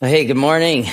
Hey, 0.00 0.26
good 0.26 0.36
morning, 0.36 0.86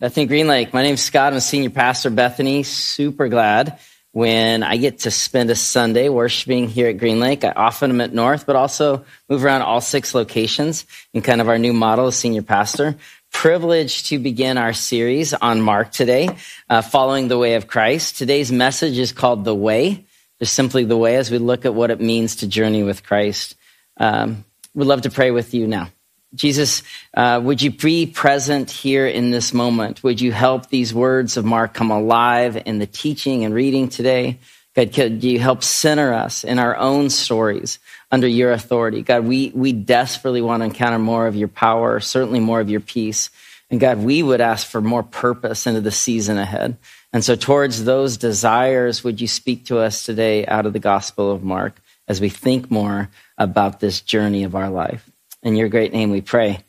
Bethany 0.00 0.26
Green 0.26 0.48
Lake. 0.48 0.74
My 0.74 0.82
name's 0.82 1.00
Scott. 1.00 1.32
I'm 1.32 1.36
a 1.36 1.40
senior 1.40 1.70
pastor 1.70 2.10
Bethany. 2.10 2.64
Super 2.64 3.28
glad 3.28 3.78
when 4.10 4.64
I 4.64 4.78
get 4.78 4.98
to 5.00 5.12
spend 5.12 5.48
a 5.50 5.54
Sunday 5.54 6.08
worshiping 6.08 6.68
here 6.68 6.88
at 6.88 6.98
Green 6.98 7.20
Lake. 7.20 7.44
I 7.44 7.52
often 7.52 7.90
am 7.90 8.00
at 8.00 8.12
North, 8.12 8.44
but 8.44 8.56
also 8.56 9.04
move 9.28 9.44
around 9.44 9.62
all 9.62 9.80
six 9.80 10.12
locations 10.12 10.86
in 11.14 11.22
kind 11.22 11.40
of 11.40 11.48
our 11.48 11.56
new 11.56 11.72
model 11.72 12.08
as 12.08 12.16
senior 12.16 12.42
pastor. 12.42 12.96
Privileged 13.30 14.06
to 14.06 14.18
begin 14.18 14.58
our 14.58 14.72
series 14.72 15.32
on 15.34 15.60
Mark 15.60 15.92
today, 15.92 16.28
uh, 16.68 16.82
following 16.82 17.28
the 17.28 17.38
way 17.38 17.54
of 17.54 17.68
Christ. 17.68 18.18
Today's 18.18 18.50
message 18.50 18.98
is 18.98 19.12
called 19.12 19.44
The 19.44 19.54
Way, 19.54 20.04
just 20.40 20.54
simply 20.54 20.82
the 20.82 20.96
way 20.96 21.14
as 21.14 21.30
we 21.30 21.38
look 21.38 21.64
at 21.64 21.74
what 21.74 21.92
it 21.92 22.00
means 22.00 22.34
to 22.36 22.48
journey 22.48 22.82
with 22.82 23.04
Christ. 23.04 23.54
Um, 23.98 24.44
we'd 24.74 24.86
love 24.86 25.02
to 25.02 25.10
pray 25.10 25.30
with 25.30 25.54
you 25.54 25.68
now. 25.68 25.90
Jesus, 26.34 26.82
uh, 27.14 27.40
would 27.42 27.60
you 27.60 27.70
be 27.70 28.06
present 28.06 28.70
here 28.70 29.06
in 29.06 29.30
this 29.30 29.52
moment? 29.52 30.02
Would 30.02 30.20
you 30.20 30.32
help 30.32 30.68
these 30.68 30.94
words 30.94 31.36
of 31.36 31.44
Mark 31.44 31.74
come 31.74 31.90
alive 31.90 32.62
in 32.64 32.78
the 32.78 32.86
teaching 32.86 33.44
and 33.44 33.54
reading 33.54 33.88
today? 33.88 34.38
God, 34.74 34.94
could 34.94 35.22
you 35.22 35.38
help 35.38 35.62
center 35.62 36.14
us 36.14 36.44
in 36.44 36.58
our 36.58 36.74
own 36.74 37.10
stories 37.10 37.78
under 38.10 38.26
your 38.26 38.52
authority? 38.52 39.02
God, 39.02 39.26
we, 39.26 39.52
we 39.54 39.72
desperately 39.72 40.40
want 40.40 40.62
to 40.62 40.64
encounter 40.64 40.98
more 40.98 41.26
of 41.26 41.36
your 41.36 41.48
power, 41.48 42.00
certainly 42.00 42.40
more 42.40 42.60
of 42.60 42.70
your 42.70 42.80
peace. 42.80 43.28
And 43.70 43.78
God, 43.78 43.98
we 43.98 44.22
would 44.22 44.40
ask 44.40 44.66
for 44.66 44.80
more 44.80 45.02
purpose 45.02 45.66
into 45.66 45.82
the 45.82 45.90
season 45.90 46.38
ahead. 46.38 46.78
And 47.12 47.22
so, 47.22 47.36
towards 47.36 47.84
those 47.84 48.16
desires, 48.16 49.04
would 49.04 49.20
you 49.20 49.28
speak 49.28 49.66
to 49.66 49.78
us 49.78 50.06
today 50.06 50.46
out 50.46 50.64
of 50.64 50.72
the 50.72 50.78
Gospel 50.78 51.30
of 51.30 51.42
Mark 51.42 51.78
as 52.08 52.22
we 52.22 52.30
think 52.30 52.70
more 52.70 53.10
about 53.36 53.80
this 53.80 54.00
journey 54.00 54.44
of 54.44 54.54
our 54.54 54.70
life? 54.70 55.11
In 55.42 55.56
your 55.56 55.68
great 55.68 55.92
name 55.92 56.10
we 56.10 56.20
pray. 56.20 56.60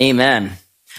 Amen. 0.00 0.52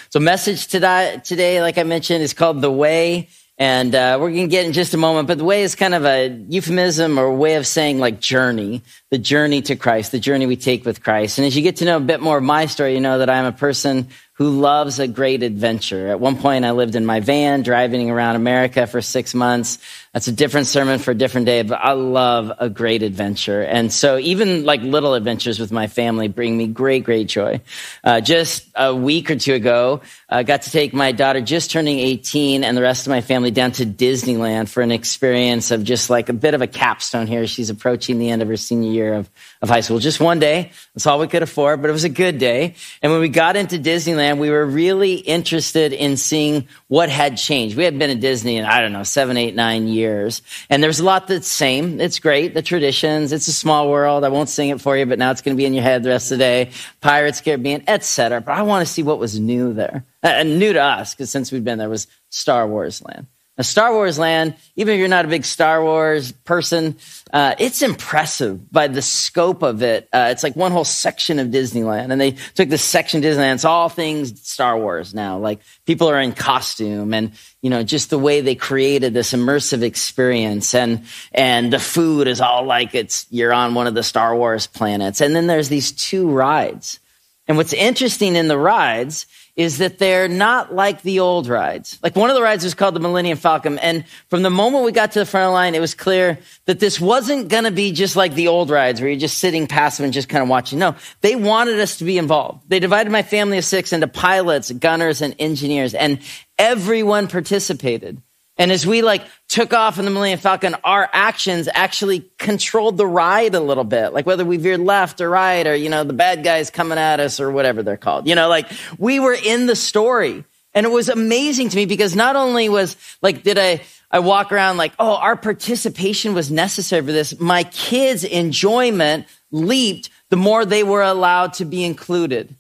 So, 0.10 0.20
message 0.20 0.68
today, 0.68 1.22
today 1.24 1.62
like 1.62 1.78
I 1.78 1.84
mentioned, 1.84 2.22
is 2.22 2.34
called 2.34 2.62
The 2.62 2.72
Way. 2.72 3.30
And 3.58 3.96
uh, 3.96 4.18
we're 4.20 4.30
going 4.30 4.44
to 4.44 4.48
get 4.48 4.68
in 4.68 4.74
just 4.74 4.94
a 4.94 4.98
moment, 4.98 5.28
but 5.28 5.40
the 5.40 5.44
way 5.44 5.64
is 5.64 5.74
kind 5.74 5.96
of 5.96 6.06
a 6.06 6.28
euphemism 6.28 7.18
or 7.18 7.34
way 7.34 7.56
of 7.56 7.66
saying 7.66 7.98
like 7.98 8.20
journey, 8.20 8.84
the 9.10 9.18
journey 9.18 9.62
to 9.62 9.76
Christ, 9.76 10.12
the 10.12 10.20
journey 10.20 10.46
we 10.46 10.58
take 10.58 10.86
with 10.86 11.02
Christ. 11.02 11.38
And 11.38 11.48
as 11.48 11.56
you 11.56 11.62
get 11.62 11.78
to 11.78 11.86
know 11.86 11.98
a 11.98 12.02
bit 12.02 12.22
more 12.22 12.38
of 12.38 12.44
my 12.44 12.66
story, 12.66 12.94
you 12.94 13.00
know 13.00 13.20
that 13.20 13.30
I'm 13.30 13.46
a 13.46 13.54
person 13.54 14.10
who 14.38 14.50
loves 14.52 15.00
a 15.00 15.08
great 15.08 15.42
adventure. 15.42 16.10
At 16.10 16.20
one 16.20 16.38
point, 16.38 16.64
I 16.64 16.70
lived 16.70 16.94
in 16.94 17.08
my 17.08 17.22
van 17.22 17.64
driving 17.64 18.12
around 18.12 18.36
America 18.36 18.86
for 18.86 19.02
six 19.02 19.34
months. 19.34 19.80
That's 20.14 20.28
a 20.28 20.32
different 20.32 20.68
sermon 20.68 21.00
for 21.00 21.10
a 21.10 21.16
different 21.16 21.48
day, 21.48 21.64
but 21.64 21.80
I 21.82 21.94
love 21.94 22.52
a 22.60 22.70
great 22.70 23.02
adventure. 23.02 23.64
And 23.64 23.92
so 23.92 24.20
even 24.20 24.64
like 24.64 24.82
little 24.82 25.16
adventures 25.16 25.60
with 25.60 25.72
my 25.72 25.88
family 25.88 26.28
bring 26.28 26.56
me 26.56 26.68
great, 26.68 27.04
great 27.04 27.28
joy. 27.28 27.62
Uh, 28.04 28.22
just 28.22 28.68
a 28.76 28.94
week 28.94 29.32
or 29.32 29.38
two 29.38 29.56
ago, 29.56 30.02
I 30.30 30.44
got 30.44 30.64
to 30.64 30.72
take 30.72 30.94
my 30.94 31.14
daughter 31.14 31.42
just 31.42 31.72
turning 31.72 31.98
18 31.98 32.64
and 32.64 32.78
the 32.78 32.84
rest 32.84 33.08
of 33.08 33.10
my 33.10 33.22
family 33.22 33.50
down 33.50 33.72
to 33.74 33.86
Disneyland 33.88 34.70
for 34.70 34.82
an 34.84 34.92
experience 34.92 35.72
of 35.72 35.84
just 35.84 36.12
like 36.12 36.30
a 36.30 36.34
bit 36.34 36.54
of 36.54 36.62
a 36.62 36.68
capstone 36.68 37.26
here. 37.26 37.48
She's 37.48 37.72
approaching 37.72 38.20
the 38.20 38.30
end 38.30 38.44
of 38.44 38.50
her 38.50 38.58
senior 38.58 38.92
year 38.92 38.97
of, 39.06 39.30
of 39.62 39.70
high 39.70 39.82
school. 39.82 40.00
Just 40.00 40.20
one 40.20 40.40
day. 40.40 40.72
That's 40.94 41.06
all 41.06 41.20
we 41.20 41.28
could 41.28 41.44
afford, 41.44 41.82
but 41.82 41.90
it 41.90 41.94
was 41.94 42.04
a 42.04 42.10
good 42.10 42.38
day. 42.38 42.76
And 43.02 43.12
when 43.12 43.22
we 43.22 43.30
got 43.30 43.56
into 43.56 43.78
Disneyland, 43.78 44.40
we 44.40 44.50
were 44.50 44.66
really 44.66 45.16
interested 45.16 45.94
in 45.94 46.18
seeing 46.18 46.68
what 46.88 47.10
had 47.10 47.38
changed. 47.38 47.78
We 47.78 47.84
had 47.84 47.98
been 47.98 48.10
at 48.10 48.20
Disney 48.20 48.58
in, 48.58 48.66
I 48.66 48.82
don't 48.82 48.94
know, 48.94 49.04
seven, 49.04 49.38
eight, 49.38 49.56
nine 49.56 49.88
years. 49.88 50.42
And 50.70 50.84
there's 50.84 51.00
a 51.00 51.06
lot 51.06 51.28
that's 51.28 51.48
same. 51.48 52.02
It's 52.02 52.20
great. 52.20 52.54
The 52.54 52.62
traditions. 52.62 53.32
It's 53.32 53.48
a 53.48 53.54
small 53.54 53.90
world. 53.90 54.24
I 54.24 54.30
won't 54.30 54.50
sing 54.50 54.70
it 54.70 54.82
for 54.82 54.98
you, 54.98 55.06
but 55.06 55.20
now 55.20 55.32
it's 55.32 55.42
going 55.42 55.56
to 55.56 55.62
be 55.62 55.66
in 55.66 55.74
your 55.74 55.84
head 55.84 56.04
the 56.04 56.10
rest 56.10 56.32
of 56.32 56.38
the 56.38 56.44
day. 56.44 56.72
Pirates, 57.02 57.42
Caribbean, 57.42 57.84
etc. 57.88 58.42
But 58.42 58.54
I 58.54 58.64
want 58.64 58.86
to 58.86 58.92
see 58.92 59.04
what 59.04 59.20
was 59.20 59.40
new 59.40 59.74
there. 59.74 60.04
Uh, 60.24 60.28
and 60.28 60.60
new 60.60 60.74
to 60.74 60.82
us, 60.82 61.14
because 61.14 61.30
since 61.30 61.52
we've 61.52 61.64
been 61.64 61.78
there 61.78 61.90
was 61.90 62.08
Star 62.30 62.68
Wars 62.68 63.02
land. 63.04 63.28
A 63.60 63.64
Star 63.64 63.92
Wars 63.92 64.20
land, 64.20 64.56
even 64.76 64.94
if 64.94 65.00
you're 65.00 65.08
not 65.08 65.26
a 65.26 65.28
big 65.28 65.44
Star 65.44 65.84
Wars 65.84 66.32
person, 66.32 66.96
uh, 67.34 67.56
it's 67.58 67.82
impressive 67.82 68.72
by 68.72 68.88
the 68.88 69.02
scope 69.02 69.64
of 69.64 69.82
it. 69.82 70.08
Uh, 70.14 70.28
it's 70.30 70.44
like 70.44 70.56
one 70.56 70.72
whole 70.72 70.86
section 70.86 71.40
of 71.40 71.48
Disneyland, 71.48 72.12
and 72.12 72.22
they 72.22 72.32
took 72.54 72.70
this 72.70 72.84
section 72.84 73.24
Disneyland. 73.24 73.56
It's 73.56 73.66
all 73.66 73.90
things 73.90 74.48
Star 74.48 74.78
Wars 74.78 75.16
now. 75.16 75.40
Like 75.40 75.62
people 75.88 76.08
are 76.08 76.22
in 76.22 76.34
costume, 76.34 77.16
and 77.16 77.32
you 77.64 77.72
know, 77.72 77.82
just 77.82 78.12
the 78.12 78.20
way 78.20 78.42
they 78.42 78.54
created 78.54 79.16
this 79.16 79.34
immersive 79.34 79.82
experience, 79.82 80.76
and 80.76 81.04
and 81.32 81.74
the 81.74 81.80
food 81.80 82.28
is 82.28 82.42
all 82.42 82.64
like 82.64 82.94
it's 82.94 83.26
you're 83.32 83.54
on 83.54 83.74
one 83.74 83.88
of 83.88 83.96
the 83.96 84.04
Star 84.04 84.36
Wars 84.36 84.68
planets. 84.68 85.20
And 85.20 85.36
then 85.36 85.48
there's 85.48 85.70
these 85.70 85.92
two 85.92 86.30
rides, 86.30 87.00
and 87.48 87.58
what's 87.58 87.74
interesting 87.74 88.36
in 88.36 88.50
the 88.50 88.58
rides 88.58 89.26
is 89.58 89.80
that 89.80 89.98
they're 89.98 90.28
not 90.28 90.74
like 90.74 91.02
the 91.02 91.20
old 91.20 91.48
rides. 91.48 91.98
Like 92.04 92.16
one 92.16 92.30
of 92.30 92.36
the 92.36 92.44
rides 92.44 92.64
was 92.64 92.76
called 92.76 92.94
the 92.94 93.00
Millennium 93.00 93.40
Falcon. 93.40 93.80
And 93.80 94.08
from 94.30 94.44
the 94.44 94.52
moment 94.52 94.86
we 94.86 94.92
got 94.92 95.14
to 95.14 95.20
the 95.20 95.26
front 95.26 95.46
of 95.46 95.50
the 95.50 95.54
line, 95.54 95.74
it 95.74 95.82
was 95.82 95.96
clear 95.96 96.38
that 96.66 96.80
this 96.80 97.02
wasn't 97.02 97.50
going 97.50 97.64
to 97.64 97.72
be 97.72 97.92
just 97.92 98.16
like 98.16 98.36
the 98.36 98.50
old 98.50 98.70
rides 98.70 99.02
where 99.02 99.10
you're 99.10 99.20
just 99.20 99.40
sitting 99.40 99.66
passive 99.66 100.04
and 100.04 100.14
just 100.14 100.30
kind 100.30 100.44
of 100.44 100.48
watching. 100.48 100.78
No, 100.78 100.96
they 101.22 101.36
wanted 101.36 101.80
us 101.80 101.98
to 101.98 102.06
be 102.06 102.20
involved. 102.20 102.70
They 102.70 102.80
divided 102.80 103.12
my 103.12 103.24
family 103.24 103.58
of 103.58 103.66
six 103.66 103.92
into 103.94 104.08
pilots, 104.08 104.72
gunners, 104.72 105.24
and 105.24 105.36
engineers, 105.40 105.96
and 105.96 106.20
everyone 106.60 107.28
participated. 107.28 108.22
And 108.58 108.72
as 108.72 108.88
we 108.88 109.02
like 109.02 109.24
took 109.48 109.74
off 109.74 110.00
in 110.00 110.06
the 110.06 110.12
Millennium 110.12 110.40
Falcon, 110.40 110.76
our 110.84 111.08
actions 111.14 111.70
actually 111.72 112.30
controlled 112.38 112.98
the 112.98 113.06
ride 113.06 113.54
a 113.54 113.60
little 113.60 113.84
bit. 113.84 114.14
Like 114.14 114.26
whether 114.26 114.44
we 114.44 114.58
veered 114.58 114.80
left 114.80 115.22
or 115.22 115.30
right 115.30 115.66
or, 115.66 115.76
you 115.76 115.90
know, 115.90 116.04
the 116.04 116.14
bad 116.14 116.44
guys 116.44 116.70
coming 116.70 116.98
at 116.98 117.20
us 117.20 117.40
or 117.40 117.52
whatever 117.52 117.84
they're 117.84 117.98
called. 117.98 118.28
You 118.28 118.36
know, 118.36 118.50
like 118.50 118.68
we 118.98 119.20
were 119.20 119.36
in 119.36 119.68
the 119.68 119.76
story. 119.76 120.44
And 120.74 120.86
it 120.86 120.90
was 120.90 121.10
amazing 121.10 121.70
to 121.70 121.76
me 121.76 121.86
because 121.86 122.16
not 122.16 122.36
only 122.36 122.70
was 122.70 122.98
like, 123.22 123.44
did 123.44 123.58
I, 123.58 123.82
I 124.12 124.20
walk 124.20 124.52
around 124.52 124.78
like, 124.78 124.94
oh, 125.00 125.16
our 125.16 125.36
participation 125.36 126.34
was 126.34 126.52
necessary 126.52 127.06
for 127.06 127.12
this. 127.12 127.40
My 127.40 127.64
kids' 127.64 128.24
enjoyment 128.24 129.26
leaped 129.52 130.10
the 130.30 130.36
more 130.36 130.66
they 130.66 130.84
were 130.84 131.02
allowed 131.02 131.54
to 131.54 131.66
be 131.66 131.84
included 131.84 132.56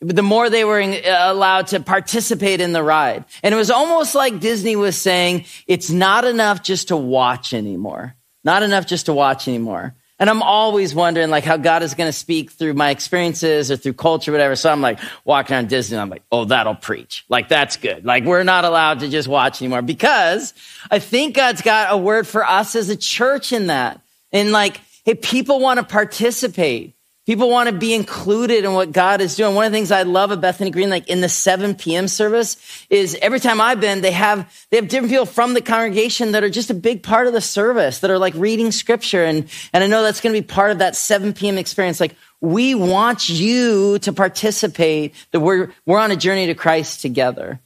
the 0.00 0.22
more 0.22 0.48
they 0.48 0.64
were 0.64 0.80
uh, 0.80 1.32
allowed 1.32 1.68
to 1.68 1.80
participate 1.80 2.60
in 2.60 2.72
the 2.72 2.82
ride. 2.82 3.24
And 3.42 3.52
it 3.52 3.56
was 3.56 3.70
almost 3.70 4.14
like 4.14 4.40
Disney 4.40 4.76
was 4.76 4.96
saying, 4.96 5.44
it's 5.66 5.90
not 5.90 6.24
enough 6.24 6.62
just 6.62 6.88
to 6.88 6.96
watch 6.96 7.52
anymore. 7.52 8.14
Not 8.44 8.62
enough 8.62 8.86
just 8.86 9.06
to 9.06 9.12
watch 9.12 9.48
anymore. 9.48 9.94
And 10.20 10.28
I'm 10.28 10.42
always 10.42 10.94
wondering 10.94 11.30
like 11.30 11.44
how 11.44 11.56
God 11.56 11.82
is 11.82 11.94
going 11.94 12.08
to 12.08 12.16
speak 12.16 12.50
through 12.50 12.74
my 12.74 12.90
experiences 12.90 13.70
or 13.70 13.76
through 13.76 13.92
culture, 13.94 14.32
whatever. 14.32 14.56
So 14.56 14.70
I'm 14.70 14.80
like 14.80 14.98
walking 15.24 15.54
around 15.54 15.68
Disney. 15.68 15.96
I'm 15.96 16.10
like, 16.10 16.24
oh, 16.32 16.44
that'll 16.44 16.74
preach. 16.74 17.24
Like 17.28 17.48
that's 17.48 17.76
good. 17.76 18.04
Like 18.04 18.24
we're 18.24 18.42
not 18.42 18.64
allowed 18.64 19.00
to 19.00 19.08
just 19.08 19.28
watch 19.28 19.62
anymore 19.62 19.82
because 19.82 20.54
I 20.90 20.98
think 20.98 21.36
God's 21.36 21.62
got 21.62 21.92
a 21.92 21.96
word 21.96 22.26
for 22.26 22.44
us 22.44 22.74
as 22.74 22.88
a 22.88 22.96
church 22.96 23.52
in 23.52 23.68
that. 23.68 24.00
And 24.32 24.50
like, 24.50 24.80
hey, 25.04 25.14
people 25.14 25.60
want 25.60 25.78
to 25.78 25.84
participate. 25.84 26.94
People 27.28 27.50
want 27.50 27.68
to 27.68 27.74
be 27.74 27.92
included 27.92 28.64
in 28.64 28.72
what 28.72 28.90
God 28.90 29.20
is 29.20 29.36
doing. 29.36 29.54
One 29.54 29.66
of 29.66 29.70
the 29.70 29.76
things 29.76 29.92
I 29.92 30.04
love 30.04 30.32
at 30.32 30.40
Bethany 30.40 30.70
Green, 30.70 30.88
like 30.88 31.08
in 31.08 31.20
the 31.20 31.28
7 31.28 31.74
p.m. 31.74 32.08
service, 32.08 32.56
is 32.88 33.18
every 33.20 33.38
time 33.38 33.60
I've 33.60 33.82
been, 33.82 34.00
they 34.00 34.12
have, 34.12 34.50
they 34.70 34.78
have 34.78 34.88
different 34.88 35.10
people 35.10 35.26
from 35.26 35.52
the 35.52 35.60
congregation 35.60 36.32
that 36.32 36.42
are 36.42 36.48
just 36.48 36.70
a 36.70 36.74
big 36.74 37.02
part 37.02 37.26
of 37.26 37.34
the 37.34 37.42
service, 37.42 37.98
that 37.98 38.10
are 38.10 38.18
like 38.18 38.32
reading 38.34 38.72
scripture. 38.72 39.24
And, 39.24 39.46
and 39.74 39.84
I 39.84 39.88
know 39.88 40.02
that's 40.02 40.22
going 40.22 40.34
to 40.34 40.40
be 40.40 40.46
part 40.46 40.70
of 40.70 40.78
that 40.78 40.96
7 40.96 41.34
p.m. 41.34 41.58
experience. 41.58 42.00
Like, 42.00 42.16
we 42.40 42.74
want 42.74 43.28
you 43.28 43.98
to 43.98 44.12
participate, 44.14 45.14
that 45.32 45.40
we're, 45.40 45.70
we're 45.84 45.98
on 45.98 46.10
a 46.10 46.16
journey 46.16 46.46
to 46.46 46.54
Christ 46.54 47.02
together, 47.02 47.60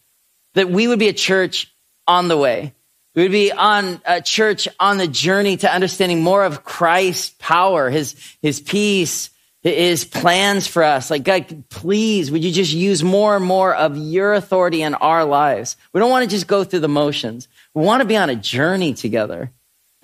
that 0.54 0.70
we 0.70 0.88
would 0.88 0.98
be 0.98 1.06
a 1.06 1.12
church 1.12 1.72
on 2.08 2.26
the 2.26 2.36
way. 2.36 2.74
We 3.14 3.22
would 3.22 3.30
be 3.30 3.52
on 3.52 4.02
a 4.06 4.20
church 4.20 4.66
on 4.80 4.98
the 4.98 5.06
journey 5.06 5.56
to 5.58 5.72
understanding 5.72 6.20
more 6.20 6.42
of 6.42 6.64
Christ's 6.64 7.32
power, 7.38 7.90
his, 7.90 8.16
his 8.42 8.58
peace, 8.60 9.30
his 9.62 10.04
plans 10.04 10.66
for 10.66 10.82
us. 10.82 11.10
Like, 11.10 11.22
God, 11.22 11.64
please, 11.68 12.30
would 12.30 12.42
you 12.42 12.50
just 12.50 12.72
use 12.72 13.04
more 13.04 13.36
and 13.36 13.44
more 13.44 13.74
of 13.74 13.96
your 13.96 14.34
authority 14.34 14.82
in 14.82 14.94
our 14.94 15.24
lives? 15.24 15.76
We 15.92 16.00
don't 16.00 16.10
want 16.10 16.24
to 16.24 16.30
just 16.30 16.46
go 16.46 16.64
through 16.64 16.80
the 16.80 16.88
motions. 16.88 17.48
We 17.74 17.84
want 17.84 18.00
to 18.00 18.08
be 18.08 18.16
on 18.16 18.28
a 18.28 18.36
journey 18.36 18.92
together. 18.94 19.52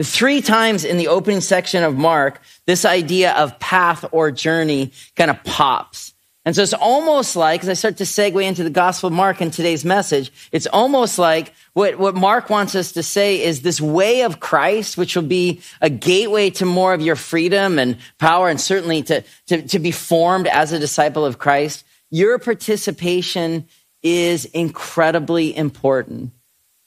Three 0.00 0.42
times 0.42 0.84
in 0.84 0.96
the 0.96 1.08
opening 1.08 1.40
section 1.40 1.82
of 1.82 1.96
Mark, 1.96 2.40
this 2.66 2.84
idea 2.84 3.32
of 3.32 3.58
path 3.58 4.04
or 4.12 4.30
journey 4.30 4.92
kind 5.16 5.30
of 5.30 5.42
pops. 5.42 6.14
And 6.48 6.56
so 6.56 6.62
it's 6.62 6.72
almost 6.72 7.36
like, 7.36 7.62
as 7.62 7.68
I 7.68 7.74
start 7.74 7.98
to 7.98 8.04
segue 8.04 8.42
into 8.42 8.64
the 8.64 8.70
Gospel 8.70 9.08
of 9.08 9.12
Mark 9.12 9.42
in 9.42 9.50
today's 9.50 9.84
message, 9.84 10.32
it's 10.50 10.66
almost 10.66 11.18
like 11.18 11.52
what, 11.74 11.98
what 11.98 12.14
Mark 12.14 12.48
wants 12.48 12.74
us 12.74 12.92
to 12.92 13.02
say 13.02 13.42
is 13.42 13.60
this 13.60 13.82
way 13.82 14.22
of 14.22 14.40
Christ, 14.40 14.96
which 14.96 15.14
will 15.14 15.24
be 15.24 15.60
a 15.82 15.90
gateway 15.90 16.48
to 16.48 16.64
more 16.64 16.94
of 16.94 17.02
your 17.02 17.16
freedom 17.16 17.78
and 17.78 17.98
power 18.16 18.48
and 18.48 18.58
certainly 18.58 19.02
to, 19.02 19.22
to, 19.48 19.60
to 19.60 19.78
be 19.78 19.90
formed 19.90 20.46
as 20.46 20.72
a 20.72 20.78
disciple 20.78 21.26
of 21.26 21.38
Christ. 21.38 21.84
Your 22.08 22.38
participation 22.38 23.68
is 24.02 24.46
incredibly 24.46 25.54
important. 25.54 26.32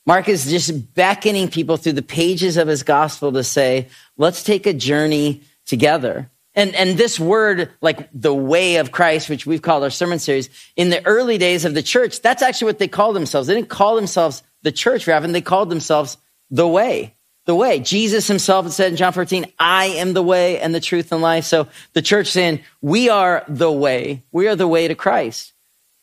Mark 0.08 0.28
is 0.28 0.50
just 0.50 0.96
beckoning 0.96 1.50
people 1.50 1.78
through 1.78 1.94
the 1.94 2.02
pages 2.02 2.58
of 2.58 2.68
his 2.68 2.82
gospel 2.82 3.32
to 3.34 3.44
say, 3.44 3.90
let's 4.18 4.42
take 4.42 4.66
a 4.66 4.74
journey 4.74 5.44
together. 5.68 6.32
And, 6.54 6.76
and 6.76 6.98
this 6.98 7.20
word, 7.20 7.72
like 7.82 8.10
the 8.14 8.34
way 8.34 8.78
of 8.78 8.92
Christ, 8.92 9.30
which 9.30 9.46
we've 9.46 9.62
called 9.62 9.84
our 9.84 9.90
sermon 9.90 10.20
series, 10.20 10.50
in 10.76 10.90
the 10.90 11.06
early 11.06 11.38
days 11.38 11.64
of 11.64 11.74
the 11.74 11.84
church, 11.84 12.22
that's 12.22 12.42
actually 12.42 12.66
what 12.66 12.80
they 12.80 12.90
called 12.90 13.16
themselves. 13.16 13.48
They 13.48 13.56
didn't 13.56 13.70
call 13.70 13.96
themselves 13.96 14.44
the 14.64 14.72
church, 14.72 15.08
Raven. 15.08 15.32
They 15.32 15.42
called 15.42 15.70
themselves 15.70 16.18
the 16.50 16.68
way. 16.68 17.16
The 17.46 17.56
way. 17.56 17.80
Jesus 17.80 18.28
himself 18.28 18.70
said 18.72 18.92
in 18.92 18.98
John 18.98 19.14
14, 19.14 19.46
I 19.58 19.86
am 19.86 20.14
the 20.14 20.22
way 20.22 20.60
and 20.60 20.76
the 20.76 20.82
truth 20.82 21.12
and 21.12 21.22
life. 21.22 21.46
So 21.46 21.68
the 21.94 22.02
church 22.02 22.28
saying, 22.28 22.62
we 22.82 23.10
are 23.10 23.44
the 23.48 23.72
way. 23.72 24.24
We 24.32 24.48
are 24.48 24.56
the 24.56 24.68
way 24.68 24.88
to 24.88 24.96
Christ. 24.96 25.54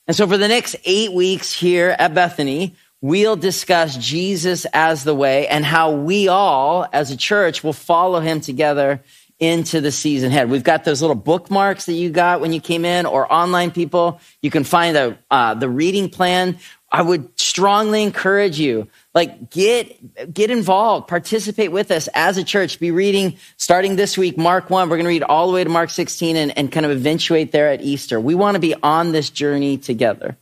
And 0.09 0.17
so 0.17 0.27
for 0.27 0.39
the 0.39 0.49
next 0.49 0.77
eight 0.85 1.13
weeks 1.13 1.53
here 1.53 1.95
at 1.99 2.15
Bethany, 2.15 2.75
we'll 3.01 3.37
discuss 3.37 3.97
Jesus 3.99 4.67
as 4.73 5.05
the 5.05 5.15
way 5.15 5.47
and 5.47 5.65
how 5.65 5.93
we 5.93 6.27
all 6.27 6.89
as 6.93 7.11
a 7.11 7.17
church 7.17 7.63
will 7.63 7.75
follow 7.75 8.21
him 8.21 8.41
together 8.41 9.03
into 9.41 9.81
the 9.81 9.93
season 9.93 10.31
ahead. 10.31 10.51
We've 10.51 10.65
got 10.65 10.85
those 10.85 11.01
little 11.01 11.17
bookmarks 11.17 11.87
that 11.87 11.93
you 11.93 12.11
got 12.11 12.41
when 12.41 12.53
you 12.53 12.61
came 12.61 12.85
in 12.85 13.07
or 13.07 13.33
online 13.33 13.71
people. 13.71 14.21
You 14.43 14.51
can 14.51 14.65
find 14.65 14.97
the, 14.97 15.19
uh, 15.31 15.55
the 15.55 15.69
reading 15.69 16.11
plan. 16.11 16.59
I 16.91 17.03
would 17.03 17.39
strongly 17.39 18.03
encourage 18.03 18.59
you, 18.59 18.89
like 19.15 19.51
get, 19.51 20.33
get 20.33 20.51
involved, 20.51 21.07
participate 21.07 21.71
with 21.71 21.91
us 21.91 22.09
as 22.15 22.39
a 22.39 22.45
church. 22.45 22.81
Be 22.81 22.91
reading 22.91 23.37
starting 23.59 23.97
this 23.97 24.17
week, 24.17 24.39
Mark 24.39 24.71
1. 24.71 24.89
We're 24.89 24.97
going 24.97 25.05
to 25.05 25.11
read 25.11 25.23
all 25.23 25.47
the 25.49 25.53
way 25.53 25.63
to 25.63 25.71
Mark 25.71 25.91
16 25.91 26.37
and, 26.37 26.57
and 26.57 26.73
kind 26.73 26.87
of 26.87 26.93
eventuate 26.93 27.53
there 27.53 27.69
at 27.69 27.83
Easter. 27.83 28.19
We 28.19 28.35
want 28.35 28.55
to 28.55 28.61
be 28.61 28.75
on 28.83 29.13
this 29.13 29.29
journey 29.29 29.77
together. 29.77 30.39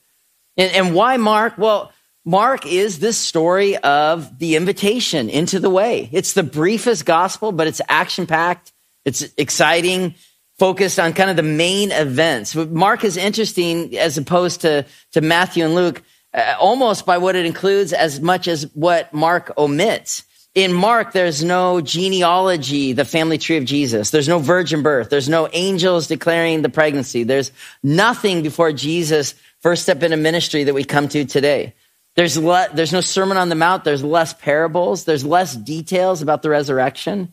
And, 0.57 0.73
and 0.73 0.95
why 0.95 1.17
Mark? 1.17 1.59
Well, 1.59 1.93
Mark 2.25 2.65
is 2.65 3.01
this 3.01 3.19
story 3.19 3.77
of 3.77 4.39
the 4.39 4.57
invitation 4.57 5.29
into 5.29 5.61
the 5.61 5.71
way. 5.71 6.09
It's 6.13 6.33
the 6.33 6.43
briefest 6.43 7.05
gospel, 7.05 7.53
but 7.53 7.67
it's 7.67 7.81
action 7.89 8.27
packed. 8.27 8.73
It's 9.07 9.25
exciting, 9.39 10.17
focused 10.59 10.99
on 10.99 11.15
kind 11.15 11.31
of 11.31 11.37
the 11.37 11.43
main 11.43 11.93
events. 11.93 12.55
Mark 12.55 13.05
is 13.05 13.17
interesting 13.17 13.97
as 13.97 14.19
opposed 14.19 14.63
to, 14.63 14.85
to 15.13 15.21
Matthew 15.21 15.65
and 15.65 15.77
Luke, 15.77 16.03
uh, 16.35 16.57
almost 16.59 17.07
by 17.07 17.17
what 17.17 17.37
it 17.37 17.47
includes 17.47 17.93
as 17.93 18.21
much 18.21 18.49
as 18.49 18.65
what 18.75 19.15
Mark 19.15 19.57
omits. 19.57 20.25
In 20.57 20.73
Mark, 20.73 21.13
there's 21.13 21.45
no 21.45 21.81
genealogy, 21.81 22.95
the 22.95 23.05
family 23.05 23.39
tree 23.39 23.59
of 23.59 23.65
Jesus. 23.65 24.11
There's 24.11 24.29
no 24.29 24.41
virgin 24.41 24.83
birth. 24.83 25.09
There's 25.09 25.29
no 25.29 25.49
angels 25.53 26.09
declaring 26.09 26.63
the 26.63 26.69
pregnancy. 26.69 27.25
There's 27.25 27.53
nothing 27.83 28.43
before 28.43 28.73
Jesus' 28.73 29.35
first 29.61 29.83
step 29.83 30.03
into 30.03 30.17
ministry 30.17 30.65
that 30.65 30.75
we 30.75 30.83
come 30.83 31.09
to 31.09 31.27
today. 31.27 31.75
There's, 32.17 32.39
le- 32.39 32.71
there's 32.73 32.93
no 32.93 33.03
Sermon 33.03 33.37
on 33.37 33.51
the 33.51 33.55
Mount. 33.55 33.85
There's 33.85 34.03
less 34.03 34.33
parables. 34.33 35.05
There's 35.05 35.25
less 35.25 35.55
details 35.55 36.23
about 36.23 36.43
the 36.43 36.51
resurrection. 36.51 37.33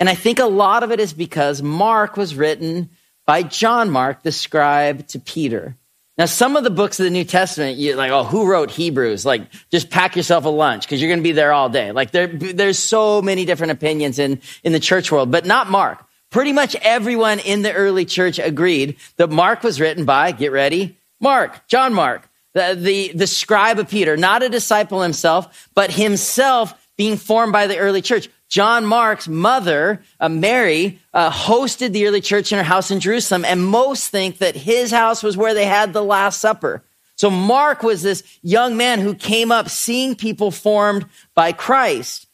And 0.00 0.08
I 0.08 0.14
think 0.14 0.40
a 0.40 0.46
lot 0.46 0.82
of 0.82 0.90
it 0.90 0.98
is 0.98 1.12
because 1.12 1.62
Mark 1.62 2.16
was 2.16 2.34
written 2.34 2.90
by 3.26 3.44
John 3.44 3.90
Mark, 3.90 4.22
the 4.22 4.32
scribe 4.32 5.06
to 5.08 5.20
Peter. 5.20 5.76
Now, 6.18 6.24
some 6.24 6.56
of 6.56 6.64
the 6.64 6.70
books 6.70 6.98
of 6.98 7.04
the 7.04 7.10
New 7.10 7.24
Testament, 7.24 7.78
you're 7.78 7.96
like, 7.96 8.10
oh, 8.10 8.24
who 8.24 8.50
wrote 8.50 8.70
Hebrews? 8.70 9.24
Like, 9.24 9.42
just 9.70 9.88
pack 9.90 10.16
yourself 10.16 10.44
a 10.44 10.48
lunch 10.48 10.82
because 10.82 11.00
you're 11.00 11.08
going 11.08 11.20
to 11.20 11.24
be 11.24 11.32
there 11.32 11.52
all 11.52 11.68
day. 11.68 11.92
Like, 11.92 12.10
there, 12.10 12.26
there's 12.26 12.78
so 12.78 13.22
many 13.22 13.44
different 13.44 13.70
opinions 13.70 14.18
in, 14.18 14.40
in 14.64 14.72
the 14.72 14.80
church 14.80 15.12
world, 15.12 15.30
but 15.30 15.46
not 15.46 15.70
Mark. 15.70 16.04
Pretty 16.30 16.52
much 16.52 16.74
everyone 16.82 17.38
in 17.38 17.62
the 17.62 17.72
early 17.72 18.04
church 18.04 18.38
agreed 18.38 18.96
that 19.16 19.30
Mark 19.30 19.62
was 19.62 19.80
written 19.80 20.04
by, 20.04 20.32
get 20.32 20.50
ready, 20.50 20.98
Mark, 21.20 21.66
John 21.68 21.94
Mark 21.94 22.30
the, 22.54 22.76
the, 22.78 23.12
the 23.14 23.26
scribe 23.26 23.78
of 23.78 23.88
Peter, 23.88 24.16
not 24.16 24.42
a 24.42 24.48
disciple 24.48 25.02
himself, 25.02 25.68
but 25.74 25.90
himself 25.90 26.74
being 26.96 27.16
formed 27.16 27.52
by 27.52 27.66
the 27.66 27.78
early 27.78 28.02
church. 28.02 28.28
John 28.50 28.84
Mark's 28.84 29.28
mother, 29.28 30.02
uh, 30.18 30.28
Mary, 30.28 30.98
uh, 31.14 31.30
hosted 31.30 31.92
the 31.92 32.06
early 32.08 32.20
church 32.20 32.50
in 32.50 32.58
her 32.58 32.64
house 32.64 32.90
in 32.90 32.98
Jerusalem, 32.98 33.44
and 33.44 33.64
most 33.64 34.08
think 34.08 34.38
that 34.38 34.56
his 34.56 34.90
house 34.90 35.22
was 35.22 35.36
where 35.36 35.54
they 35.54 35.64
had 35.64 35.92
the 35.92 36.02
Last 36.02 36.40
Supper. 36.40 36.82
So 37.14 37.30
Mark 37.30 37.84
was 37.84 38.02
this 38.02 38.24
young 38.42 38.76
man 38.76 38.98
who 38.98 39.14
came 39.14 39.52
up 39.52 39.68
seeing 39.68 40.16
people 40.16 40.50
formed 40.50 41.06
by 41.34 41.52
Christ. 41.52 42.26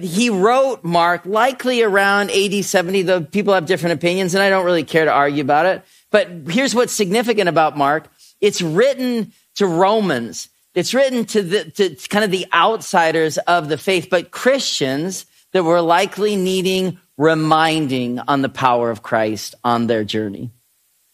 He 0.00 0.30
wrote 0.30 0.82
Mark 0.82 1.26
likely 1.26 1.82
around 1.82 2.30
AD 2.30 2.64
70, 2.64 3.02
though 3.02 3.20
people 3.20 3.54
have 3.54 3.66
different 3.66 3.94
opinions, 3.94 4.34
and 4.34 4.42
I 4.42 4.50
don't 4.50 4.64
really 4.64 4.84
care 4.84 5.04
to 5.04 5.12
argue 5.12 5.42
about 5.42 5.66
it. 5.66 5.84
But 6.10 6.28
here's 6.48 6.74
what's 6.74 6.92
significant 6.92 7.48
about 7.48 7.76
Mark. 7.76 8.08
It's 8.40 8.62
written 8.62 9.32
to 9.56 9.66
Romans. 9.66 10.48
It's 10.74 10.94
written 10.94 11.24
to 11.26 11.42
the, 11.42 11.64
to 11.70 12.08
kind 12.08 12.24
of 12.24 12.30
the 12.32 12.46
outsiders 12.52 13.38
of 13.38 13.68
the 13.68 13.78
faith, 13.78 14.08
but 14.10 14.30
Christians 14.32 15.26
that 15.52 15.64
were 15.64 15.80
likely 15.80 16.36
needing 16.36 16.98
reminding 17.16 18.18
on 18.18 18.42
the 18.42 18.48
power 18.48 18.90
of 18.90 19.02
Christ 19.02 19.54
on 19.62 19.86
their 19.86 20.04
journey. 20.04 20.50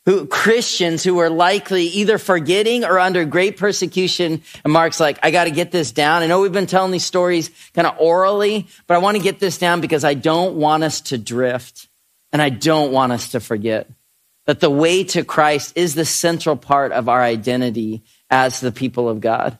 Who, 0.06 0.26
Christians 0.26 1.04
who 1.04 1.16
were 1.16 1.28
likely 1.28 1.84
either 1.84 2.16
forgetting 2.16 2.82
or 2.84 2.98
under 2.98 3.26
great 3.26 3.58
persecution. 3.58 4.42
And 4.64 4.72
Mark's 4.72 5.00
like, 5.00 5.18
I 5.22 5.30
got 5.30 5.44
to 5.44 5.50
get 5.50 5.70
this 5.70 5.92
down. 5.92 6.22
I 6.22 6.26
know 6.26 6.40
we've 6.40 6.50
been 6.50 6.66
telling 6.66 6.92
these 6.92 7.04
stories 7.04 7.50
kind 7.74 7.86
of 7.86 7.98
orally, 7.98 8.68
but 8.86 8.94
I 8.94 8.98
want 8.98 9.18
to 9.18 9.22
get 9.22 9.38
this 9.38 9.58
down 9.58 9.82
because 9.82 10.04
I 10.04 10.14
don't 10.14 10.56
want 10.56 10.82
us 10.82 11.02
to 11.02 11.18
drift 11.18 11.88
and 12.32 12.40
I 12.40 12.48
don't 12.48 12.90
want 12.90 13.12
us 13.12 13.32
to 13.32 13.40
forget 13.40 13.86
that 14.46 14.60
the 14.60 14.70
way 14.70 15.04
to 15.04 15.24
Christ 15.24 15.74
is 15.76 15.94
the 15.94 16.06
central 16.06 16.56
part 16.56 16.92
of 16.92 17.10
our 17.10 17.22
identity 17.22 18.02
as 18.30 18.60
the 18.60 18.72
people 18.72 19.10
of 19.10 19.20
God. 19.20 19.58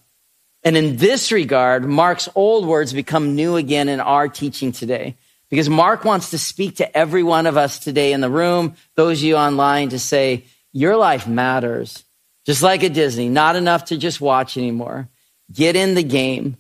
And 0.68 0.76
in 0.76 0.96
this 0.96 1.32
regard, 1.32 1.86
Mark's 1.86 2.28
old 2.34 2.66
words 2.66 2.92
become 2.92 3.34
new 3.34 3.56
again 3.56 3.88
in 3.88 4.00
our 4.00 4.28
teaching 4.28 4.70
today. 4.70 5.16
Because 5.48 5.70
Mark 5.70 6.04
wants 6.04 6.28
to 6.32 6.38
speak 6.38 6.76
to 6.76 6.94
every 6.94 7.22
one 7.22 7.46
of 7.46 7.56
us 7.56 7.78
today 7.78 8.12
in 8.12 8.20
the 8.20 8.28
room, 8.28 8.74
those 8.94 9.20
of 9.20 9.24
you 9.24 9.36
online, 9.36 9.88
to 9.88 9.98
say, 9.98 10.44
your 10.74 10.94
life 10.94 11.26
matters. 11.26 12.04
Just 12.44 12.62
like 12.62 12.84
at 12.84 12.92
Disney, 12.92 13.30
not 13.30 13.56
enough 13.56 13.86
to 13.86 13.96
just 13.96 14.20
watch 14.20 14.58
anymore. 14.58 15.08
Get 15.50 15.74
in 15.74 15.94
the 15.94 16.02
game. 16.02 16.58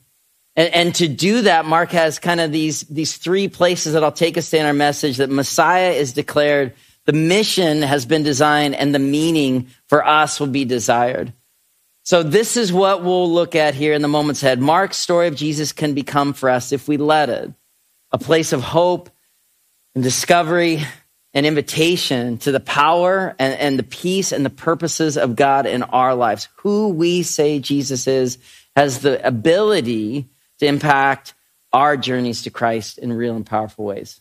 And, 0.56 0.72
and 0.72 0.94
to 0.94 1.06
do 1.06 1.42
that, 1.42 1.66
Mark 1.66 1.90
has 1.90 2.18
kind 2.18 2.40
of 2.40 2.50
these, 2.50 2.84
these 2.84 3.18
three 3.18 3.48
places 3.48 3.92
that 3.92 4.02
I'll 4.02 4.10
take 4.10 4.38
us 4.38 4.48
to 4.48 4.56
in 4.56 4.64
our 4.64 4.72
message 4.72 5.18
that 5.18 5.28
Messiah 5.28 5.90
is 5.90 6.14
declared, 6.14 6.72
the 7.04 7.12
mission 7.12 7.82
has 7.82 8.06
been 8.06 8.22
designed, 8.22 8.74
and 8.74 8.94
the 8.94 8.98
meaning 8.98 9.68
for 9.86 10.02
us 10.02 10.40
will 10.40 10.46
be 10.46 10.64
desired. 10.64 11.34
So 12.08 12.22
this 12.22 12.56
is 12.56 12.72
what 12.72 13.04
we'll 13.04 13.30
look 13.30 13.54
at 13.54 13.74
here 13.74 13.92
in 13.92 14.00
the 14.00 14.08
moments 14.08 14.42
ahead. 14.42 14.62
Mark's 14.62 14.96
story 14.96 15.26
of 15.26 15.36
Jesus 15.36 15.72
can 15.72 15.92
become 15.92 16.32
for 16.32 16.48
us, 16.48 16.72
if 16.72 16.88
we 16.88 16.96
let 16.96 17.28
it, 17.28 17.52
a 18.12 18.16
place 18.16 18.54
of 18.54 18.62
hope 18.62 19.10
and 19.94 20.02
discovery 20.02 20.82
and 21.34 21.44
invitation 21.44 22.38
to 22.38 22.50
the 22.50 22.60
power 22.60 23.36
and, 23.38 23.52
and 23.60 23.78
the 23.78 23.82
peace 23.82 24.32
and 24.32 24.42
the 24.42 24.48
purposes 24.48 25.18
of 25.18 25.36
God 25.36 25.66
in 25.66 25.82
our 25.82 26.14
lives. 26.14 26.48
Who 26.60 26.88
we 26.88 27.24
say 27.24 27.58
Jesus 27.58 28.06
is 28.06 28.38
has 28.74 29.00
the 29.00 29.22
ability 29.26 30.30
to 30.60 30.66
impact 30.66 31.34
our 31.74 31.98
journeys 31.98 32.40
to 32.44 32.50
Christ 32.50 32.96
in 32.96 33.12
real 33.12 33.36
and 33.36 33.44
powerful 33.44 33.84
ways. 33.84 34.18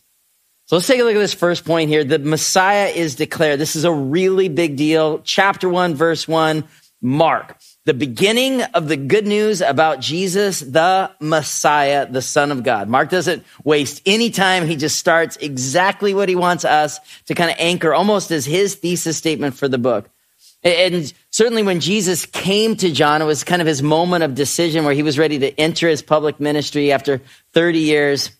So 0.66 0.76
let's 0.76 0.86
take 0.86 1.00
a 1.00 1.04
look 1.04 1.14
at 1.16 1.20
this 1.20 1.32
first 1.32 1.64
point 1.64 1.88
here. 1.88 2.04
The 2.04 2.18
Messiah 2.18 2.88
is 2.88 3.14
declared. 3.14 3.58
This 3.58 3.76
is 3.76 3.84
a 3.84 3.92
really 3.94 4.50
big 4.50 4.76
deal. 4.76 5.22
Chapter 5.24 5.70
1, 5.70 5.94
verse 5.94 6.28
1, 6.28 6.68
Mark 7.00 7.58
the 7.88 7.94
beginning 7.94 8.60
of 8.60 8.86
the 8.86 8.98
good 8.98 9.26
news 9.26 9.62
about 9.62 9.98
Jesus, 9.98 10.60
the 10.60 11.10
Messiah, 11.20 12.04
the 12.04 12.20
Son 12.20 12.52
of 12.52 12.62
God. 12.62 12.86
Mark 12.86 13.08
doesn't 13.08 13.46
waste 13.64 14.02
any 14.04 14.28
time. 14.28 14.66
He 14.66 14.76
just 14.76 14.98
starts 14.98 15.38
exactly 15.38 16.12
what 16.12 16.28
he 16.28 16.36
wants 16.36 16.66
us 16.66 17.00
to 17.28 17.34
kind 17.34 17.50
of 17.50 17.56
anchor 17.58 17.94
almost 17.94 18.30
as 18.30 18.44
his 18.44 18.74
thesis 18.74 19.16
statement 19.16 19.54
for 19.54 19.68
the 19.68 19.78
book. 19.78 20.10
And 20.62 21.10
certainly 21.30 21.62
when 21.62 21.80
Jesus 21.80 22.26
came 22.26 22.76
to 22.76 22.92
John, 22.92 23.22
it 23.22 23.24
was 23.24 23.42
kind 23.42 23.62
of 23.62 23.66
his 23.66 23.82
moment 23.82 24.22
of 24.22 24.34
decision 24.34 24.84
where 24.84 24.92
he 24.92 25.02
was 25.02 25.18
ready 25.18 25.38
to 25.38 25.58
enter 25.58 25.88
his 25.88 26.02
public 26.02 26.38
ministry 26.40 26.92
after 26.92 27.22
30 27.54 27.78
years. 27.78 28.32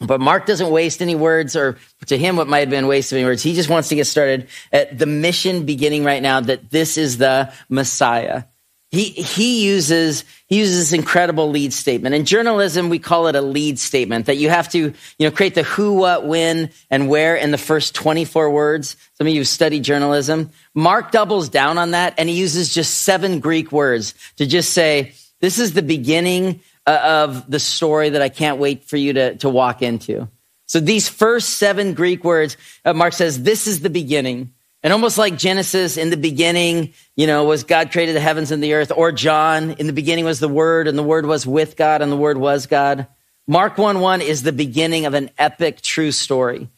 But 0.00 0.20
Mark 0.20 0.46
doesn't 0.46 0.70
waste 0.70 1.02
any 1.02 1.16
words, 1.16 1.56
or 1.56 1.76
to 2.06 2.16
him, 2.16 2.36
what 2.36 2.46
might 2.46 2.60
have 2.60 2.70
been 2.70 2.86
waste 2.86 3.10
of 3.10 3.16
any 3.16 3.24
words. 3.24 3.42
He 3.42 3.54
just 3.54 3.68
wants 3.68 3.88
to 3.88 3.96
get 3.96 4.06
started 4.06 4.48
at 4.72 4.96
the 4.96 5.06
mission 5.06 5.66
beginning 5.66 6.04
right 6.04 6.22
now 6.22 6.40
that 6.40 6.70
this 6.70 6.96
is 6.96 7.18
the 7.18 7.52
Messiah. 7.68 8.44
He, 8.90 9.10
he 9.10 9.66
uses, 9.66 10.24
he 10.46 10.60
uses 10.60 10.78
this 10.78 10.98
incredible 10.98 11.50
lead 11.50 11.74
statement. 11.74 12.14
In 12.14 12.24
journalism, 12.24 12.88
we 12.88 12.98
call 12.98 13.26
it 13.26 13.34
a 13.34 13.42
lead 13.42 13.78
statement 13.78 14.26
that 14.26 14.36
you 14.36 14.48
have 14.48 14.68
to, 14.70 14.78
you 14.78 14.94
know, 15.20 15.30
create 15.30 15.54
the 15.54 15.62
who, 15.62 15.92
what, 15.92 16.24
when, 16.26 16.70
and 16.90 17.08
where 17.08 17.36
in 17.36 17.50
the 17.50 17.58
first 17.58 17.94
24 17.94 18.50
words. 18.50 18.96
Some 19.14 19.26
of 19.26 19.34
you 19.34 19.44
study 19.44 19.80
journalism. 19.80 20.50
Mark 20.74 21.10
doubles 21.10 21.50
down 21.50 21.76
on 21.76 21.90
that 21.90 22.14
and 22.16 22.30
he 22.30 22.36
uses 22.36 22.72
just 22.72 23.02
seven 23.02 23.40
Greek 23.40 23.72
words 23.72 24.14
to 24.36 24.46
just 24.46 24.72
say, 24.72 25.12
this 25.40 25.58
is 25.58 25.74
the 25.74 25.82
beginning 25.82 26.60
Uh, 26.88 27.26
of 27.26 27.50
the 27.50 27.60
story 27.60 28.08
that 28.08 28.22
I 28.22 28.30
can't 28.30 28.58
wait 28.58 28.82
for 28.84 28.96
you 28.96 29.12
to, 29.12 29.34
to 29.36 29.50
walk 29.50 29.82
into. 29.82 30.26
So 30.64 30.80
these 30.80 31.06
first 31.06 31.58
seven 31.58 31.92
Greek 31.92 32.24
words, 32.24 32.56
uh, 32.82 32.94
Mark 32.94 33.12
says, 33.12 33.42
this 33.42 33.66
is 33.66 33.80
the 33.80 33.90
beginning. 33.90 34.54
And 34.82 34.90
almost 34.90 35.18
like 35.18 35.36
Genesis 35.36 35.98
in 35.98 36.08
the 36.08 36.16
beginning, 36.16 36.94
you 37.14 37.26
know, 37.26 37.44
was 37.44 37.64
God 37.64 37.92
created 37.92 38.16
the 38.16 38.22
heavens 38.22 38.52
and 38.52 38.62
the 38.62 38.72
earth, 38.72 38.90
or 38.96 39.12
John, 39.12 39.72
in 39.72 39.86
the 39.86 39.92
beginning 39.92 40.24
was 40.24 40.40
the 40.40 40.48
Word, 40.48 40.88
and 40.88 40.96
the 40.96 41.02
Word 41.02 41.26
was 41.26 41.46
with 41.46 41.76
God, 41.76 42.00
and 42.00 42.10
the 42.10 42.16
Word 42.16 42.38
was 42.38 42.66
God. 42.66 43.06
Mark 43.46 43.76
1 43.76 44.00
1 44.00 44.22
is 44.22 44.42
the 44.42 44.52
beginning 44.52 45.04
of 45.04 45.12
an 45.12 45.28
epic 45.36 45.82
true 45.82 46.10
story. 46.10 46.70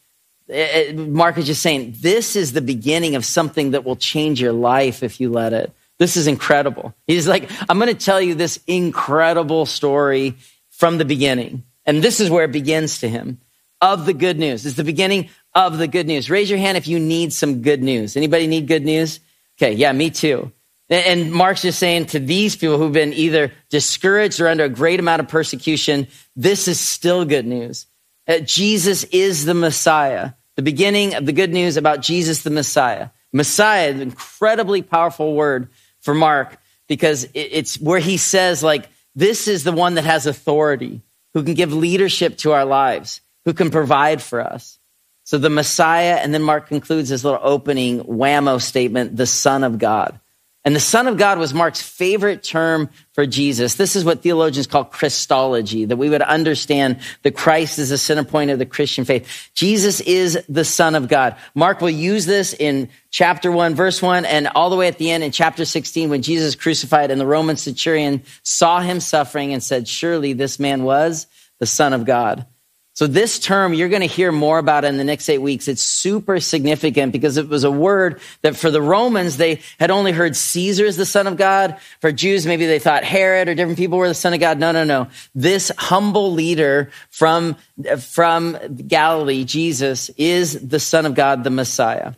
it, 0.49 0.99
Mark 0.99 1.39
is 1.39 1.47
just 1.47 1.63
saying, 1.63 1.95
this 2.01 2.35
is 2.35 2.53
the 2.53 2.61
beginning 2.61 3.15
of 3.15 3.25
something 3.25 3.71
that 3.71 3.85
will 3.85 3.95
change 3.95 4.43
your 4.43 4.55
life 4.55 5.05
if 5.05 5.21
you 5.21 5.31
let 5.31 5.53
it. 5.53 5.73
This 6.01 6.17
is 6.17 6.27
incredible. 6.27 6.95
He's 7.07 7.29
like, 7.29 7.51
I'm 7.69 7.79
going 7.79 7.95
to 7.95 8.05
tell 8.05 8.23
you 8.23 8.35
this 8.35 8.59
incredible 8.67 9.67
story 9.67 10.37
from 10.71 10.97
the 10.97 11.05
beginning. 11.05 11.65
And 11.85 12.03
this 12.03 12.21
is 12.21 12.31
where 12.31 12.45
it 12.45 12.53
begins 12.53 13.01
to 13.01 13.09
him 13.09 13.39
of 13.83 14.07
the 14.07 14.15
good 14.15 14.39
news. 14.39 14.65
It's 14.65 14.77
the 14.77 14.83
beginning 14.83 15.29
of 15.55 15.77
the 15.77 15.87
good 15.87 16.07
news. 16.07 16.31
Raise 16.31 16.49
your 16.49 16.59
hand 16.59 16.79
if 16.79 16.89
you 16.89 16.99
need 16.99 17.35
some 17.35 17.61
good 17.61 17.83
news. 17.83 18.17
Anybody 18.17 18.47
need 18.47 18.67
good 18.67 18.85
news? 18.85 19.21
Okay. 19.59 19.75
Yeah, 19.75 19.93
me 19.93 20.09
too. 20.09 20.51
And 20.89 21.31
Mark's 21.31 21.63
just 21.63 21.79
saying 21.79 22.07
to 22.07 22.19
these 22.19 22.57
people 22.57 22.79
who've 22.79 22.93
been 22.93 23.13
either 23.13 23.53
discouraged 23.69 24.41
or 24.41 24.49
under 24.49 24.65
a 24.65 24.71
great 24.71 25.01
amount 25.01 25.21
of 25.21 25.29
persecution, 25.29 26.09
this 26.35 26.67
is 26.67 26.81
still 26.81 27.27
good 27.27 27.47
news. 27.47 27.87
Uh, 28.27 28.39
Jesus 28.39 29.05
is 29.05 29.45
the 29.45 29.55
Messiah. 29.55 30.33
The 30.57 30.63
beginning 30.63 31.15
of 31.15 31.27
the 31.27 31.33
good 31.33 31.53
news 31.53 31.77
about 31.77 32.01
Jesus 32.01 32.43
the 32.43 32.51
Messiah. 32.51 33.11
Messiah, 33.33 33.89
is 33.89 33.97
an 33.97 34.03
incredibly 34.03 34.83
powerful 34.83 35.35
word 35.35 35.69
for 36.01 36.15
Mark 36.15 36.59
because 36.89 37.27
it's 37.35 37.81
where 37.81 38.01
he 38.01 38.17
says, 38.17 38.63
like, 38.63 38.89
this 39.15 39.49
is 39.49 39.65
the 39.65 39.73
one 39.73 39.95
that 39.95 40.05
has 40.05 40.27
authority, 40.27 41.03
who 41.35 41.43
can 41.43 41.55
give 41.55 41.73
leadership 41.73 42.37
to 42.39 42.53
our 42.53 42.65
lives, 42.65 43.21
who 43.45 43.53
can 43.53 43.71
provide 43.71 44.23
for 44.23 44.41
us. 44.41 44.79
So 45.25 45.39
the 45.39 45.51
Messiah, 45.51 46.17
and 46.17 46.35
then 46.35 46.43
Mark 46.43 46.67
concludes 46.69 47.09
his 47.09 47.25
little 47.25 47.41
opening 47.43 48.01
whammo 48.05 48.61
statement, 48.61 49.17
the 49.17 49.27
Son 49.27 49.65
of 49.65 49.79
God. 49.79 50.20
And 50.63 50.77
the 50.77 50.81
Son 50.81 51.07
of 51.07 51.17
God 51.17 51.39
was 51.39 51.55
Mark's 51.55 51.81
favorite 51.81 52.43
term 52.43 52.91
for 53.15 53.25
Jesus. 53.25 53.77
This 53.77 53.97
is 53.97 54.05
what 54.05 54.23
theologians 54.23 54.67
call 54.67 54.85
Christology, 54.85 55.87
that 55.87 55.97
we 55.97 56.11
would 56.11 56.21
understand 56.21 57.01
that 57.23 57.35
Christ 57.35 57.79
is 57.79 57.89
the 57.89 57.97
center 57.97 58.25
point 58.25 58.51
of 58.51 58.59
the 58.59 58.67
Christian 58.67 59.07
faith. 59.07 59.51
Jesus 59.55 60.01
is 60.01 60.39
the 60.51 60.65
Son 60.65 60.95
of 60.95 61.09
God. 61.09 61.37
Mark 61.55 61.81
will 61.81 61.89
use 61.89 62.27
this 62.27 62.53
in 62.53 62.91
chapter 63.11 63.51
1, 63.51 63.75
verse 63.75 64.03
1, 64.03 64.27
and 64.27 64.49
all 64.49 64.69
the 64.69 64.77
way 64.77 64.87
at 64.87 64.99
the 64.99 65.11
end 65.11 65.25
in 65.25 65.33
chapter 65.33 65.65
16 65.65 66.11
when 66.11 66.21
Jesus 66.21 66.55
crucified 66.55 67.11
and 67.11 67.21
the 67.21 67.27
Roman 67.27 67.57
centurion 67.57 68.23
saw 68.43 68.81
him 68.81 69.01
suffering 69.01 69.55
and 69.55 69.63
said, 69.63 69.89
Surely 69.89 70.35
this 70.35 70.59
man 70.59 70.83
was 70.83 71.27
the 71.59 71.67
Son 71.67 71.95
of 71.95 72.05
God. 72.05 72.45
So 72.95 73.07
this 73.07 73.39
term 73.39 73.73
you're 73.73 73.89
going 73.89 74.01
to 74.03 74.07
hear 74.07 74.33
more 74.33 74.59
about 74.59 74.85
in 74.85 74.97
the 74.97 75.05
next 75.05 75.29
eight 75.29 75.39
weeks. 75.39 75.69
It's 75.69 75.83
super 75.83 76.41
significant 76.41 77.13
because 77.13 77.37
it 77.37 77.49
was 77.49 77.65
a 77.65 77.71
word 77.71 78.21
that 78.43 78.57
for 78.57 78.71
the 78.71 78.83
Romans, 78.83 79.37
they 79.37 79.61
had 79.79 79.91
only 79.91 80.13
heard 80.13 80.37
Caesar 80.37 80.87
as 80.87 80.97
the 80.97 81.07
son 81.07 81.27
of 81.27 81.37
God. 81.37 81.79
For 82.01 82.13
Jews, 82.13 82.47
maybe 82.47 82.67
they 82.67 82.79
thought 82.79 83.05
Herod 83.05 83.49
or 83.49 83.55
different 83.55 83.79
people 83.79 83.99
were 83.99 84.09
the 84.09 84.15
son 84.15 84.35
of 84.35 84.41
God. 84.41 84.59
No, 84.59 84.73
no, 84.73 84.85
no. 84.85 85.09
This 85.35 85.71
humble 85.79 86.33
leader 86.33 86.91
from, 87.11 87.57
from 87.99 88.59
Galilee, 88.87 89.45
Jesus, 89.45 90.11
is 90.17 90.69
the 90.69 90.81
son 90.81 91.07
of 91.07 91.15
God, 91.15 91.45
the 91.45 91.51
Messiah. 91.51 92.15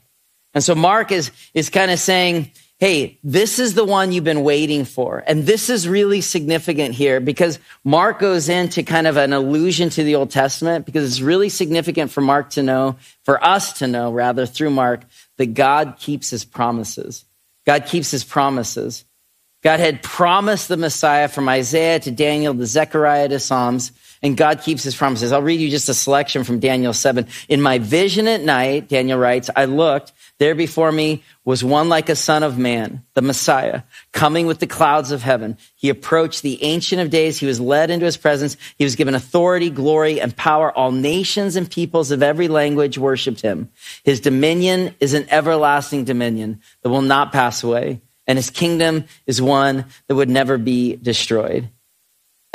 And 0.54 0.64
so 0.64 0.74
Mark 0.74 1.12
is, 1.12 1.30
is 1.54 1.70
kind 1.70 1.90
of 1.90 1.98
saying, 1.98 2.50
hey, 2.82 3.16
this 3.22 3.60
is 3.60 3.74
the 3.74 3.84
one 3.84 4.10
you've 4.10 4.24
been 4.24 4.42
waiting 4.42 4.84
for. 4.84 5.22
And 5.28 5.46
this 5.46 5.70
is 5.70 5.86
really 5.86 6.20
significant 6.20 6.96
here 6.96 7.20
because 7.20 7.60
Mark 7.84 8.18
goes 8.18 8.48
into 8.48 8.82
kind 8.82 9.06
of 9.06 9.16
an 9.16 9.32
allusion 9.32 9.88
to 9.90 10.02
the 10.02 10.16
Old 10.16 10.32
Testament 10.32 10.84
because 10.84 11.08
it's 11.08 11.20
really 11.20 11.48
significant 11.48 12.10
for 12.10 12.22
Mark 12.22 12.50
to 12.50 12.62
know, 12.64 12.96
for 13.22 13.40
us 13.44 13.74
to 13.74 13.86
know 13.86 14.10
rather 14.12 14.46
through 14.46 14.70
Mark, 14.70 15.04
that 15.36 15.54
God 15.54 15.94
keeps 16.00 16.30
his 16.30 16.44
promises. 16.44 17.24
God 17.66 17.86
keeps 17.86 18.10
his 18.10 18.24
promises. 18.24 19.04
God 19.62 19.78
had 19.78 20.02
promised 20.02 20.68
the 20.68 20.76
Messiah 20.76 21.28
from 21.28 21.48
Isaiah 21.48 22.00
to 22.00 22.10
Daniel 22.10 22.54
to 22.54 22.66
Zechariah 22.66 23.28
to 23.28 23.38
Psalms, 23.38 23.92
and 24.20 24.36
God 24.36 24.62
keeps 24.62 24.82
his 24.82 24.96
promises. 24.96 25.32
I'll 25.32 25.42
read 25.42 25.60
you 25.60 25.70
just 25.70 25.88
a 25.88 25.94
selection 25.94 26.42
from 26.42 26.58
Daniel 26.58 26.92
7. 26.92 27.26
In 27.48 27.62
my 27.62 27.78
vision 27.78 28.26
at 28.26 28.42
night, 28.42 28.88
Daniel 28.88 29.18
writes, 29.18 29.50
I 29.54 29.66
looked, 29.66 30.12
there 30.38 30.54
before 30.56 30.90
me 30.90 31.22
was 31.44 31.62
one 31.62 31.88
like 31.88 32.08
a 32.08 32.16
son 32.16 32.42
of 32.42 32.58
man, 32.58 33.04
the 33.14 33.22
Messiah, 33.22 33.82
coming 34.12 34.46
with 34.46 34.58
the 34.58 34.66
clouds 34.66 35.12
of 35.12 35.22
heaven. 35.22 35.56
He 35.76 35.88
approached 35.88 36.42
the 36.42 36.62
ancient 36.62 37.00
of 37.00 37.10
days. 37.10 37.38
He 37.38 37.46
was 37.46 37.60
led 37.60 37.90
into 37.90 38.06
his 38.06 38.16
presence. 38.16 38.56
He 38.78 38.84
was 38.84 38.96
given 38.96 39.14
authority, 39.14 39.70
glory, 39.70 40.20
and 40.20 40.36
power. 40.36 40.76
All 40.76 40.90
nations 40.90 41.54
and 41.54 41.70
peoples 41.70 42.10
of 42.10 42.22
every 42.22 42.48
language 42.48 42.98
worshiped 42.98 43.40
him. 43.40 43.70
His 44.02 44.20
dominion 44.20 44.94
is 44.98 45.14
an 45.14 45.26
everlasting 45.30 46.04
dominion 46.04 46.60
that 46.82 46.90
will 46.90 47.02
not 47.02 47.32
pass 47.32 47.62
away. 47.62 48.00
And 48.32 48.38
his 48.38 48.48
kingdom 48.48 49.04
is 49.26 49.42
one 49.42 49.84
that 50.08 50.14
would 50.14 50.30
never 50.30 50.56
be 50.56 50.96
destroyed. 50.96 51.68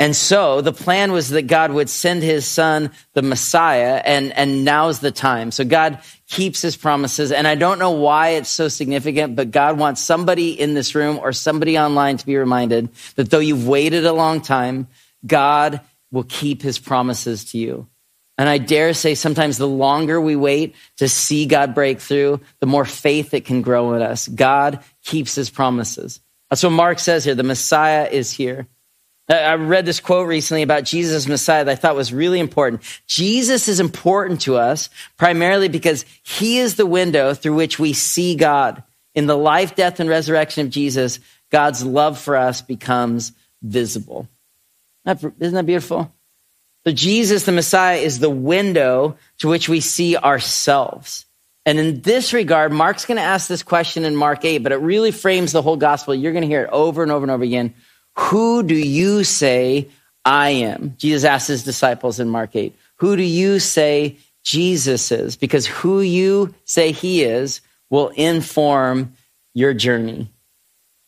And 0.00 0.16
so 0.16 0.60
the 0.60 0.72
plan 0.72 1.12
was 1.12 1.28
that 1.28 1.42
God 1.42 1.70
would 1.70 1.88
send 1.88 2.24
his 2.24 2.48
son, 2.48 2.90
the 3.12 3.22
Messiah, 3.22 4.02
and, 4.04 4.32
and 4.32 4.64
now's 4.64 4.98
the 4.98 5.12
time. 5.12 5.52
So 5.52 5.64
God 5.64 6.00
keeps 6.26 6.60
his 6.60 6.76
promises. 6.76 7.30
And 7.30 7.46
I 7.46 7.54
don't 7.54 7.78
know 7.78 7.92
why 7.92 8.30
it's 8.30 8.48
so 8.48 8.66
significant, 8.66 9.36
but 9.36 9.52
God 9.52 9.78
wants 9.78 10.00
somebody 10.00 10.50
in 10.50 10.74
this 10.74 10.96
room 10.96 11.20
or 11.22 11.32
somebody 11.32 11.78
online 11.78 12.16
to 12.16 12.26
be 12.26 12.36
reminded 12.36 12.88
that 13.14 13.30
though 13.30 13.38
you've 13.38 13.68
waited 13.68 14.04
a 14.04 14.12
long 14.12 14.40
time, 14.40 14.88
God 15.24 15.80
will 16.10 16.24
keep 16.24 16.60
his 16.60 16.80
promises 16.80 17.44
to 17.52 17.58
you. 17.58 17.86
And 18.38 18.48
I 18.48 18.58
dare 18.58 18.94
say 18.94 19.16
sometimes 19.16 19.58
the 19.58 19.66
longer 19.66 20.20
we 20.20 20.36
wait 20.36 20.76
to 20.98 21.08
see 21.08 21.44
God 21.46 21.74
break 21.74 22.00
through, 22.00 22.40
the 22.60 22.66
more 22.66 22.84
faith 22.84 23.34
it 23.34 23.44
can 23.44 23.62
grow 23.62 23.94
in 23.94 24.02
us. 24.02 24.28
God 24.28 24.78
keeps 25.08 25.34
his 25.34 25.48
promises. 25.50 26.20
That's 26.50 26.62
what 26.62 26.70
Mark 26.70 26.98
says 26.98 27.24
here. 27.24 27.34
The 27.34 27.42
Messiah 27.42 28.08
is 28.10 28.30
here. 28.30 28.66
I 29.28 29.54
read 29.54 29.84
this 29.84 30.00
quote 30.00 30.28
recently 30.28 30.62
about 30.62 30.84
Jesus 30.84 31.26
Messiah 31.26 31.64
that 31.64 31.72
I 31.72 31.74
thought 31.74 31.96
was 31.96 32.12
really 32.12 32.40
important. 32.40 32.82
Jesus 33.06 33.68
is 33.68 33.80
important 33.80 34.42
to 34.42 34.56
us 34.56 34.88
primarily 35.16 35.68
because 35.68 36.04
he 36.22 36.58
is 36.58 36.76
the 36.76 36.86
window 36.86 37.34
through 37.34 37.54
which 37.54 37.78
we 37.78 37.92
see 37.92 38.36
God. 38.36 38.82
In 39.14 39.26
the 39.26 39.36
life, 39.36 39.74
death, 39.74 40.00
and 40.00 40.08
resurrection 40.08 40.66
of 40.66 40.72
Jesus, 40.72 41.20
God's 41.50 41.84
love 41.84 42.18
for 42.18 42.36
us 42.36 42.62
becomes 42.62 43.32
visible. 43.62 44.28
Isn't 45.06 45.38
that 45.38 45.66
beautiful? 45.66 46.12
So 46.86 46.92
Jesus, 46.92 47.44
the 47.44 47.52
Messiah, 47.52 47.98
is 47.98 48.18
the 48.18 48.30
window 48.30 49.16
to 49.38 49.48
which 49.48 49.68
we 49.68 49.80
see 49.80 50.16
ourselves. 50.16 51.26
And 51.68 51.78
in 51.78 52.00
this 52.00 52.32
regard, 52.32 52.72
Mark's 52.72 53.04
going 53.04 53.18
to 53.18 53.22
ask 53.22 53.46
this 53.46 53.62
question 53.62 54.06
in 54.06 54.16
Mark 54.16 54.42
8, 54.42 54.62
but 54.62 54.72
it 54.72 54.76
really 54.76 55.10
frames 55.10 55.52
the 55.52 55.60
whole 55.60 55.76
gospel. 55.76 56.14
You're 56.14 56.32
going 56.32 56.40
to 56.40 56.48
hear 56.48 56.62
it 56.62 56.70
over 56.72 57.02
and 57.02 57.12
over 57.12 57.24
and 57.24 57.30
over 57.30 57.44
again. 57.44 57.74
Who 58.16 58.62
do 58.62 58.74
you 58.74 59.22
say 59.22 59.90
I 60.24 60.48
am? 60.48 60.94
Jesus 60.96 61.24
asked 61.24 61.48
his 61.48 61.64
disciples 61.64 62.20
in 62.20 62.30
Mark 62.30 62.56
8, 62.56 62.74
Who 63.00 63.16
do 63.16 63.22
you 63.22 63.58
say 63.58 64.16
Jesus 64.42 65.12
is? 65.12 65.36
Because 65.36 65.66
who 65.66 66.00
you 66.00 66.54
say 66.64 66.90
he 66.90 67.22
is 67.22 67.60
will 67.90 68.08
inform 68.08 69.12
your 69.52 69.74
journey, 69.74 70.30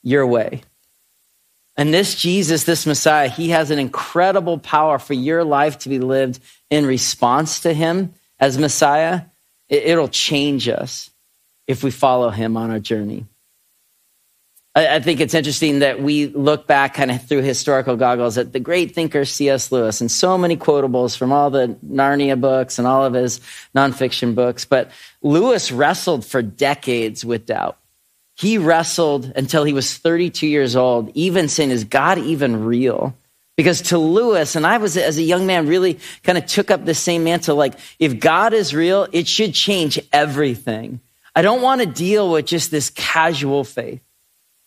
your 0.02 0.26
way. 0.26 0.60
And 1.74 1.94
this 1.94 2.14
Jesus, 2.14 2.64
this 2.64 2.84
Messiah, 2.84 3.30
he 3.30 3.48
has 3.48 3.70
an 3.70 3.78
incredible 3.78 4.58
power 4.58 4.98
for 4.98 5.14
your 5.14 5.42
life 5.42 5.78
to 5.78 5.88
be 5.88 6.00
lived 6.00 6.38
in 6.68 6.84
response 6.84 7.60
to 7.60 7.72
him 7.72 8.12
as 8.38 8.58
Messiah. 8.58 9.22
It'll 9.70 10.08
change 10.08 10.68
us 10.68 11.10
if 11.66 11.82
we 11.82 11.90
follow 11.90 12.28
him 12.30 12.56
on 12.56 12.70
our 12.70 12.80
journey. 12.80 13.24
I, 14.74 15.00
think 15.00 15.20
it's 15.20 15.34
interesting 15.34 15.80
that 15.80 16.00
we 16.00 16.28
look 16.28 16.68
back 16.68 16.94
kind 16.94 17.10
of 17.10 17.24
through 17.24 17.42
historical 17.42 17.96
goggles 17.96 18.38
at 18.38 18.52
the 18.52 18.60
great 18.60 18.94
thinker 18.94 19.24
C.S. 19.24 19.72
Lewis 19.72 20.00
and 20.00 20.10
so 20.10 20.38
many 20.38 20.56
quotables 20.56 21.16
from 21.16 21.32
all 21.32 21.50
the 21.50 21.76
Narnia 21.84 22.40
books 22.40 22.78
and 22.78 22.86
all 22.86 23.04
of 23.04 23.12
his 23.12 23.40
nonfiction 23.74 24.36
books. 24.36 24.64
But 24.64 24.92
Lewis 25.22 25.72
wrestled 25.72 26.24
for 26.24 26.40
decades 26.40 27.24
with 27.24 27.46
doubt. 27.46 27.78
He 28.36 28.58
wrestled 28.58 29.32
until 29.34 29.64
he 29.64 29.72
was 29.72 29.96
32 29.98 30.46
years 30.46 30.76
old, 30.76 31.10
even 31.14 31.48
saying, 31.48 31.70
Is 31.70 31.84
God 31.84 32.18
even 32.18 32.64
real? 32.64 33.16
Because 33.60 33.82
to 33.82 33.98
Lewis, 33.98 34.56
and 34.56 34.66
I 34.66 34.78
was 34.78 34.96
as 34.96 35.18
a 35.18 35.22
young 35.22 35.44
man 35.44 35.66
really 35.66 35.98
kind 36.22 36.38
of 36.38 36.46
took 36.46 36.70
up 36.70 36.86
the 36.86 36.94
same 36.94 37.24
mantle 37.24 37.56
like, 37.56 37.74
if 37.98 38.18
God 38.18 38.54
is 38.54 38.74
real, 38.74 39.06
it 39.12 39.28
should 39.28 39.52
change 39.52 40.00
everything. 40.14 41.00
I 41.36 41.42
don't 41.42 41.60
want 41.60 41.82
to 41.82 41.86
deal 41.86 42.32
with 42.32 42.46
just 42.46 42.70
this 42.70 42.88
casual 42.88 43.64
faith. 43.64 44.00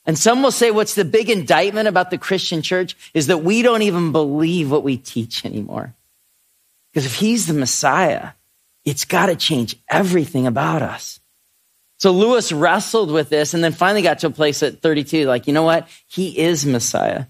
And 0.05 0.15
some 0.15 0.43
will 0.43 0.51
say 0.51 0.69
what's 0.69 0.93
the 0.93 1.05
big 1.05 1.31
indictment 1.31 1.87
about 1.87 2.11
the 2.11 2.19
Christian 2.19 2.61
church 2.61 2.95
is 3.15 3.25
that 3.25 3.39
we 3.39 3.63
don't 3.63 3.81
even 3.81 4.11
believe 4.11 4.69
what 4.69 4.83
we 4.83 4.97
teach 4.97 5.43
anymore. 5.43 5.95
Because 6.91 7.07
if 7.07 7.15
he's 7.15 7.47
the 7.47 7.55
Messiah, 7.55 8.33
it's 8.85 9.05
got 9.05 9.25
to 9.25 9.35
change 9.35 9.75
everything 9.89 10.45
about 10.45 10.83
us. 10.83 11.19
So 11.97 12.11
Lewis 12.11 12.51
wrestled 12.51 13.09
with 13.09 13.29
this 13.29 13.55
and 13.55 13.63
then 13.63 13.71
finally 13.71 14.03
got 14.03 14.19
to 14.19 14.27
a 14.27 14.29
place 14.29 14.61
at 14.61 14.83
32, 14.83 15.25
like, 15.25 15.47
you 15.47 15.53
know 15.53 15.63
what? 15.63 15.87
He 16.05 16.37
is 16.37 16.63
Messiah. 16.63 17.25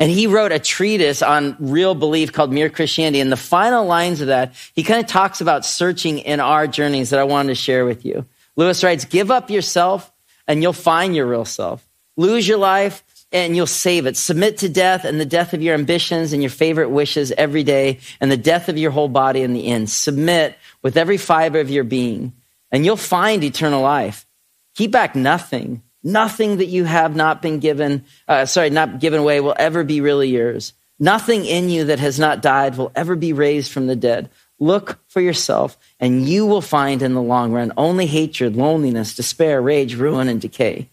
And 0.00 0.10
he 0.10 0.26
wrote 0.26 0.52
a 0.52 0.58
treatise 0.58 1.22
on 1.22 1.56
real 1.58 1.94
belief 1.94 2.32
called 2.32 2.52
Mere 2.52 2.70
Christianity. 2.70 3.20
And 3.20 3.32
the 3.32 3.36
final 3.36 3.84
lines 3.84 4.20
of 4.20 4.28
that, 4.28 4.54
he 4.74 4.84
kind 4.84 5.00
of 5.00 5.06
talks 5.06 5.40
about 5.40 5.66
searching 5.66 6.20
in 6.20 6.38
our 6.38 6.66
journeys 6.66 7.10
that 7.10 7.18
I 7.18 7.24
wanted 7.24 7.48
to 7.48 7.54
share 7.56 7.84
with 7.84 8.04
you. 8.04 8.24
Lewis 8.54 8.84
writes, 8.84 9.04
give 9.04 9.30
up 9.30 9.50
yourself 9.50 10.12
and 10.46 10.62
you'll 10.62 10.72
find 10.72 11.16
your 11.16 11.26
real 11.26 11.44
self. 11.44 11.86
Lose 12.16 12.46
your 12.46 12.58
life 12.58 13.04
and 13.30 13.54
you'll 13.54 13.66
save 13.66 14.06
it. 14.06 14.16
Submit 14.16 14.58
to 14.58 14.68
death 14.68 15.04
and 15.04 15.20
the 15.20 15.26
death 15.26 15.52
of 15.52 15.62
your 15.62 15.74
ambitions 15.74 16.32
and 16.32 16.42
your 16.42 16.50
favorite 16.50 16.90
wishes 16.90 17.32
every 17.32 17.62
day 17.62 17.98
and 18.20 18.30
the 18.30 18.36
death 18.36 18.68
of 18.68 18.78
your 18.78 18.90
whole 18.90 19.08
body 19.08 19.42
in 19.42 19.52
the 19.52 19.66
end. 19.66 19.90
Submit 19.90 20.56
with 20.82 20.96
every 20.96 21.18
fiber 21.18 21.60
of 21.60 21.70
your 21.70 21.84
being, 21.84 22.32
and 22.70 22.84
you'll 22.84 22.96
find 22.96 23.44
eternal 23.44 23.82
life. 23.82 24.26
Keep 24.74 24.92
back 24.92 25.14
nothing. 25.14 25.82
Nothing 26.02 26.58
that 26.58 26.66
you 26.66 26.84
have 26.84 27.16
not 27.16 27.42
been 27.42 27.58
given, 27.58 28.04
uh, 28.28 28.46
sorry, 28.46 28.70
not 28.70 29.00
given 29.00 29.20
away 29.20 29.40
will 29.40 29.54
ever 29.58 29.84
be 29.84 30.00
really 30.00 30.28
yours. 30.28 30.72
Nothing 30.98 31.44
in 31.44 31.68
you 31.70 31.84
that 31.84 32.00
has 32.00 32.18
not 32.18 32.42
died 32.42 32.76
will 32.76 32.92
ever 32.94 33.16
be 33.16 33.32
raised 33.32 33.70
from 33.72 33.86
the 33.86 33.96
dead. 33.96 34.30
Look 34.58 34.98
for 35.08 35.20
yourself, 35.20 35.78
and 36.00 36.28
you 36.28 36.46
will 36.46 36.60
find 36.60 37.02
in 37.02 37.14
the 37.14 37.22
long 37.22 37.52
run 37.52 37.72
only 37.76 38.06
hatred, 38.06 38.56
loneliness, 38.56 39.14
despair, 39.14 39.62
rage, 39.62 39.94
ruin, 39.94 40.28
and 40.28 40.40
decay. 40.40 40.88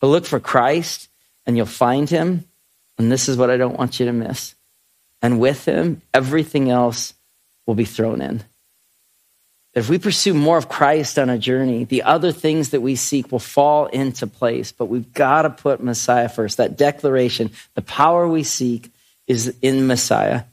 But 0.00 0.08
look 0.08 0.24
for 0.24 0.40
Christ, 0.40 1.08
and 1.44 1.56
you'll 1.56 1.66
find 1.66 2.08
him. 2.08 2.46
And 2.98 3.12
this 3.12 3.28
is 3.28 3.36
what 3.36 3.50
I 3.50 3.58
don't 3.58 3.78
want 3.78 4.00
you 4.00 4.06
to 4.06 4.12
miss. 4.12 4.54
And 5.20 5.40
with 5.40 5.66
him, 5.66 6.00
everything 6.14 6.70
else 6.70 7.12
will 7.66 7.74
be 7.74 7.84
thrown 7.84 8.22
in. 8.22 8.42
If 9.76 9.90
we 9.90 9.98
pursue 9.98 10.32
more 10.32 10.56
of 10.56 10.70
Christ 10.70 11.18
on 11.18 11.28
a 11.28 11.36
journey, 11.36 11.84
the 11.84 12.04
other 12.04 12.32
things 12.32 12.70
that 12.70 12.80
we 12.80 12.96
seek 12.96 13.30
will 13.30 13.38
fall 13.38 13.86
into 13.86 14.26
place. 14.26 14.72
But 14.72 14.86
we've 14.86 15.12
got 15.12 15.42
to 15.42 15.50
put 15.50 15.82
Messiah 15.82 16.30
first. 16.30 16.56
That 16.56 16.78
declaration, 16.78 17.50
the 17.74 17.82
power 17.82 18.26
we 18.26 18.42
seek 18.42 18.90
is 19.26 19.54
in 19.60 19.86
Messiah. 19.86 20.44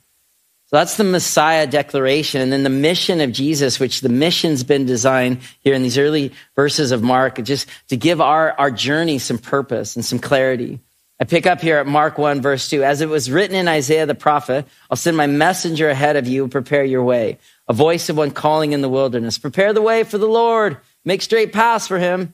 So 0.66 0.76
that's 0.76 0.98
the 0.98 1.06
Messiah 1.06 1.66
declaration. 1.66 2.42
And 2.42 2.52
then 2.52 2.64
the 2.64 2.70
mission 2.70 3.22
of 3.22 3.32
Jesus, 3.32 3.80
which 3.80 4.02
the 4.02 4.10
mission's 4.10 4.66
been 4.66 4.86
designed 4.86 5.38
here 5.62 5.74
in 5.74 5.84
these 5.84 5.98
early 5.98 6.34
verses 6.58 6.92
of 6.92 7.02
Mark, 7.02 7.42
just 7.44 7.70
to 7.88 7.96
give 7.96 8.20
our, 8.20 8.52
our 8.60 8.72
journey 8.72 9.20
some 9.20 9.38
purpose 9.38 9.96
and 9.96 10.04
some 10.04 10.20
clarity. 10.20 10.82
I 11.18 11.24
pick 11.24 11.46
up 11.46 11.62
here 11.62 11.78
at 11.78 11.88
Mark 11.88 12.18
1, 12.18 12.42
verse 12.42 12.70
2. 12.70 12.84
As 12.84 13.00
it 13.00 13.08
was 13.08 13.32
written 13.32 13.56
in 13.56 13.70
Isaiah 13.70 14.06
the 14.06 14.16
prophet, 14.16 14.66
I'll 14.90 14.98
send 14.98 15.16
my 15.16 15.28
messenger 15.28 15.88
ahead 15.88 16.18
of 16.18 16.28
you, 16.28 16.50
prepare 16.50 16.84
your 16.84 17.06
way. 17.06 17.38
A 17.68 17.74
voice 17.74 18.10
of 18.10 18.18
one 18.18 18.32
calling 18.32 18.74
in 18.74 18.82
the 18.82 18.90
wilderness, 18.90 19.38
prepare 19.38 19.74
the 19.74 19.82
way 19.82 20.04
for 20.04 20.18
the 20.18 20.28
Lord, 20.28 20.78
make 21.06 21.22
straight 21.22 21.54
paths 21.54 21.88
for 21.88 21.98
him. 21.98 22.34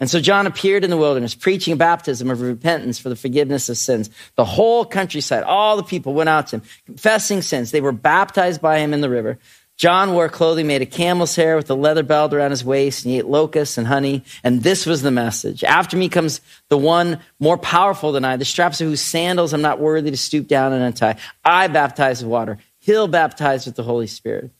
And 0.00 0.08
so 0.08 0.18
John 0.18 0.46
appeared 0.46 0.82
in 0.82 0.88
the 0.88 0.96
wilderness, 0.96 1.34
preaching 1.34 1.76
baptism 1.76 2.30
of 2.30 2.40
repentance 2.40 2.98
for 2.98 3.10
the 3.10 3.16
forgiveness 3.16 3.68
of 3.68 3.76
sins. 3.76 4.08
The 4.36 4.46
whole 4.46 4.86
countryside, 4.86 5.42
all 5.42 5.76
the 5.76 5.82
people 5.82 6.14
went 6.14 6.30
out 6.30 6.46
to 6.48 6.56
him, 6.56 6.62
confessing 6.86 7.42
sins. 7.42 7.70
They 7.70 7.82
were 7.82 7.92
baptized 7.92 8.62
by 8.62 8.78
him 8.78 8.94
in 8.94 9.02
the 9.02 9.10
river. 9.10 9.38
John 9.76 10.12
wore 10.14 10.28
clothing 10.28 10.66
made 10.66 10.82
of 10.82 10.90
camel's 10.90 11.36
hair 11.36 11.56
with 11.56 11.70
a 11.70 11.74
leather 11.74 12.02
belt 12.02 12.32
around 12.32 12.50
his 12.50 12.64
waist, 12.64 13.04
and 13.04 13.12
he 13.12 13.18
ate 13.18 13.26
locusts 13.26 13.78
and 13.78 13.86
honey. 13.86 14.24
And 14.42 14.62
this 14.62 14.86
was 14.86 15.02
the 15.02 15.10
message. 15.10 15.64
After 15.64 15.96
me 15.96 16.08
comes 16.08 16.40
the 16.68 16.78
one 16.78 17.18
more 17.38 17.56
powerful 17.56 18.12
than 18.12 18.24
I, 18.24 18.36
the 18.36 18.44
straps 18.44 18.80
of 18.80 18.88
whose 18.88 19.00
sandals 19.00 19.52
I'm 19.52 19.62
not 19.62 19.80
worthy 19.80 20.10
to 20.10 20.16
stoop 20.16 20.48
down 20.48 20.72
and 20.72 20.82
untie. 20.82 21.16
I 21.44 21.68
baptize 21.68 22.22
with 22.22 22.30
water. 22.30 22.58
He'll 22.78 23.08
baptize 23.08 23.64
with 23.64 23.76
the 23.76 23.82
Holy 23.82 24.06
Spirit. 24.06 24.50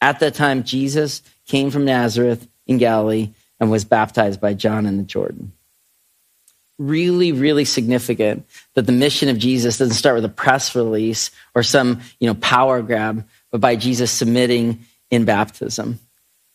At 0.00 0.20
that 0.20 0.34
time, 0.34 0.64
Jesus 0.64 1.22
came 1.46 1.70
from 1.70 1.84
Nazareth 1.84 2.46
in 2.66 2.78
Galilee 2.78 3.32
and 3.58 3.70
was 3.70 3.84
baptized 3.84 4.40
by 4.40 4.54
John 4.54 4.86
in 4.86 4.96
the 4.96 5.02
Jordan. 5.02 5.52
Really, 6.78 7.32
really 7.32 7.64
significant 7.64 8.46
that 8.74 8.82
the 8.82 8.92
mission 8.92 9.30
of 9.30 9.38
Jesus 9.38 9.78
doesn't 9.78 9.94
start 9.94 10.16
with 10.16 10.26
a 10.26 10.30
press 10.30 10.74
release 10.74 11.30
or 11.54 11.62
some, 11.62 12.02
you 12.20 12.26
know, 12.26 12.34
power 12.34 12.82
grab, 12.82 13.26
but 13.50 13.62
by 13.62 13.76
Jesus 13.76 14.10
submitting 14.12 14.84
in 15.10 15.24
baptism. 15.24 15.98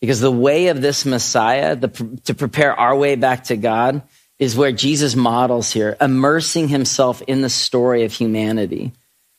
Because 0.00 0.20
the 0.20 0.30
way 0.30 0.68
of 0.68 0.80
this 0.80 1.04
Messiah, 1.04 1.74
the, 1.74 1.88
to 2.24 2.34
prepare 2.34 2.78
our 2.78 2.94
way 2.94 3.16
back 3.16 3.44
to 3.44 3.56
God, 3.56 4.02
is 4.38 4.56
where 4.56 4.72
Jesus 4.72 5.14
models 5.14 5.72
here, 5.72 5.96
immersing 6.00 6.68
himself 6.68 7.22
in 7.22 7.42
the 7.42 7.50
story 7.50 8.04
of 8.04 8.12
humanity. 8.12 8.92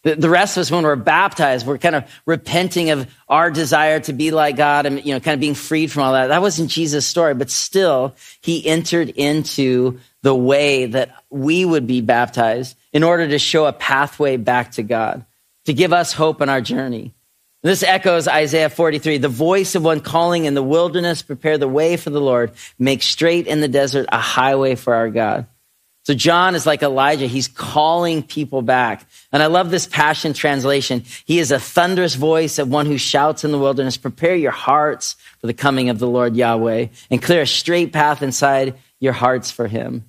The, 0.04 0.30
rest 0.30 0.58
of 0.58 0.62
us, 0.62 0.72
when 0.72 0.84
we're 0.84 0.98
baptized, 0.98 1.66
we're 1.66 1.78
kind 1.78 1.96
of 1.96 2.04
repenting 2.26 2.90
of 2.90 3.08
our 3.30 3.50
desire 3.50 4.02
to 4.02 4.12
be 4.12 4.32
like 4.32 4.58
God 4.58 4.86
and, 4.86 5.04
you 5.04 5.14
know, 5.14 5.22
kind 5.22 5.34
of 5.34 5.40
being 5.40 5.56
freed 5.56 5.94
from 5.94 6.04
all 6.04 6.12
that. 6.12 6.28
That 6.28 6.42
wasn't 6.42 6.70
Jesus' 6.70 7.06
story, 7.06 7.34
but 7.34 7.50
still, 7.50 8.14
he 8.42 8.68
entered 8.68 9.10
into 9.10 10.00
the 10.22 10.36
way 10.36 10.88
that 10.88 11.16
we 11.30 11.64
would 11.64 11.88
be 11.88 12.02
baptized 12.02 12.76
in 12.92 13.04
order 13.04 13.30
to 13.30 13.40
show 13.40 13.66
a 13.66 13.72
pathway 13.72 14.36
back 14.36 14.74
to 14.74 14.84
God, 14.84 15.26
to 15.66 15.74
give 15.74 15.94
us 15.94 16.12
hope 16.12 16.42
in 16.42 16.50
our 16.50 16.62
journey. 16.62 17.14
This 17.62 17.82
echoes 17.82 18.28
Isaiah 18.28 18.70
43. 18.70 19.20
The 19.20 19.30
voice 19.30 19.74
of 19.76 19.86
one 19.86 20.02
calling 20.02 20.44
in 20.44 20.54
the 20.54 20.62
wilderness, 20.62 21.22
prepare 21.22 21.58
the 21.58 21.68
way 21.68 21.96
for 21.96 22.10
the 22.10 22.20
Lord, 22.20 22.52
make 22.78 23.02
straight 23.02 23.48
in 23.48 23.62
the 23.62 23.70
desert 23.70 24.08
a 24.12 24.20
highway 24.20 24.76
for 24.76 24.94
our 24.94 25.10
God. 25.10 25.46
So 26.04 26.14
John 26.14 26.54
is 26.54 26.66
like 26.66 26.84
Elijah. 26.84 27.28
He's 27.28 27.48
calling 27.48 28.24
people 28.24 28.62
back. 28.62 29.08
And 29.32 29.42
I 29.42 29.46
love 29.46 29.72
this 29.72 29.88
passion 29.88 30.34
translation. 30.34 31.04
He 31.26 31.40
is 31.40 31.52
a 31.52 31.60
thunderous 31.60 32.16
voice 32.16 32.60
of 32.60 32.70
one 32.70 32.88
who 32.88 32.98
shouts 32.98 33.46
in 33.46 33.52
the 33.54 33.60
wilderness, 33.60 33.96
prepare 33.96 34.36
your 34.36 34.52
hearts 34.52 35.16
for 35.40 35.48
the 35.48 35.54
coming 35.54 35.90
of 35.90 36.00
the 36.00 36.08
Lord 36.08 36.36
Yahweh 36.36 36.88
and 37.10 37.22
clear 37.22 37.44
a 37.44 37.48
straight 37.48 37.94
path 37.94 38.22
inside 38.22 38.76
your 39.00 39.14
hearts 39.14 39.50
for 39.50 39.66
him. 39.66 40.04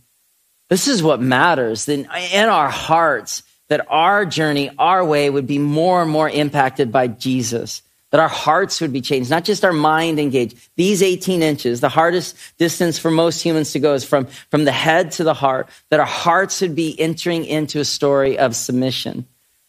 This 0.69 0.89
is 0.89 1.03
what 1.03 1.21
matters 1.21 1.89
in, 1.89 2.09
in 2.33 2.49
our 2.49 2.71
hearts 2.71 3.45
that 3.69 3.87
our 3.89 4.27
journey, 4.27 4.71
our 4.77 5.05
way 5.05 5.31
would 5.31 5.47
be 5.47 5.59
more 5.59 6.03
and 6.03 6.11
more 6.11 6.29
impacted 6.29 6.91
by 6.91 7.07
Jesus 7.07 7.83
that 8.15 8.21
our 8.21 8.29
hearts 8.29 8.81
would 8.81 8.93
be 8.93 9.01
changed, 9.01 9.29
not 9.29 9.45
just 9.45 9.65
our 9.65 9.73
mind 9.73 10.21
engaged. 10.21 10.57
These 10.77 11.03
18 11.03 11.43
inches, 11.43 11.81
the 11.81 11.89
hardest 11.89 12.37
distance 12.59 12.97
for 12.97 13.11
most 13.11 13.43
humans 13.43 13.73
to 13.73 13.81
go 13.81 13.93
is 13.95 14.05
from, 14.05 14.27
from 14.53 14.65
the 14.65 14.71
head 14.71 15.11
to 15.13 15.25
the 15.25 15.35
heart, 15.35 15.69
that 15.91 15.99
our 15.99 16.07
hearts 16.07 16.61
would 16.61 16.77
be 16.77 16.95
entering 17.01 17.45
into 17.45 17.81
a 17.81 17.85
story 17.85 18.39
of 18.39 18.55
submission. 18.55 19.27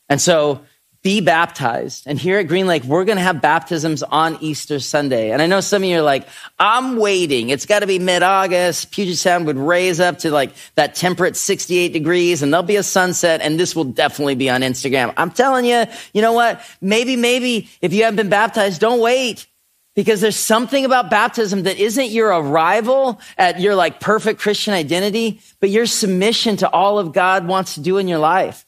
And 0.10 0.22
so 0.22 0.62
be 1.06 1.22
baptized. 1.22 2.08
And 2.08 2.18
here 2.18 2.40
at 2.40 2.48
Green 2.48 2.66
Lake, 2.66 2.84
we're 2.84 3.06
going 3.06 3.20
to 3.20 3.24
have 3.24 3.40
baptisms 3.40 4.02
on 4.02 4.40
Easter 4.42 4.80
Sunday. 4.80 5.30
And 5.30 5.40
I 5.40 5.46
know 5.46 5.60
some 5.60 5.84
of 5.84 5.88
you 5.88 6.00
are 6.00 6.02
like, 6.02 6.28
I'm 6.58 6.98
waiting. 6.98 7.50
It's 7.52 7.68
got 7.68 7.82
to 7.82 7.88
be 7.88 8.00
mid-August. 8.00 8.90
Puget 8.90 9.16
Sound 9.16 9.46
would 9.46 9.56
raise 9.56 10.00
up 10.00 10.18
to 10.20 10.32
like 10.32 10.50
that 10.74 10.96
temperate 10.96 11.36
68 11.38 11.94
degrees 11.94 12.42
and 12.42 12.52
there'll 12.52 12.64
be 12.66 12.78
a 12.78 12.82
sunset 12.82 13.42
and 13.42 13.60
this 13.60 13.76
will 13.76 13.84
definitely 13.84 14.34
be 14.34 14.50
on 14.50 14.62
Instagram. 14.62 15.14
I'm 15.16 15.30
telling 15.30 15.66
you, 15.66 15.86
you 16.12 16.24
know 16.24 16.34
what? 16.34 16.60
Maybe, 16.82 17.16
maybe 17.16 17.70
if 17.82 17.94
you 17.94 18.02
haven't 18.02 18.18
been 18.18 18.30
baptized, 18.30 18.82
don't 18.82 19.00
wait. 19.00 19.46
Because 19.94 20.22
there's 20.22 20.36
something 20.36 20.86
about 20.86 21.12
baptism 21.12 21.64
that 21.64 21.78
isn't 21.78 22.10
your 22.10 22.30
arrival 22.30 23.22
at 23.38 23.60
your 23.60 23.76
like 23.76 24.00
perfect 24.00 24.40
Christian 24.40 24.74
identity, 24.74 25.40
but 25.60 25.70
your 25.70 25.86
submission 25.86 26.58
to 26.58 26.70
all 26.70 26.98
of 26.98 27.14
God 27.14 27.48
wants 27.48 27.76
to 27.76 27.82
do 27.82 28.00
in 28.00 28.08
your 28.08 28.18
life. 28.18 28.66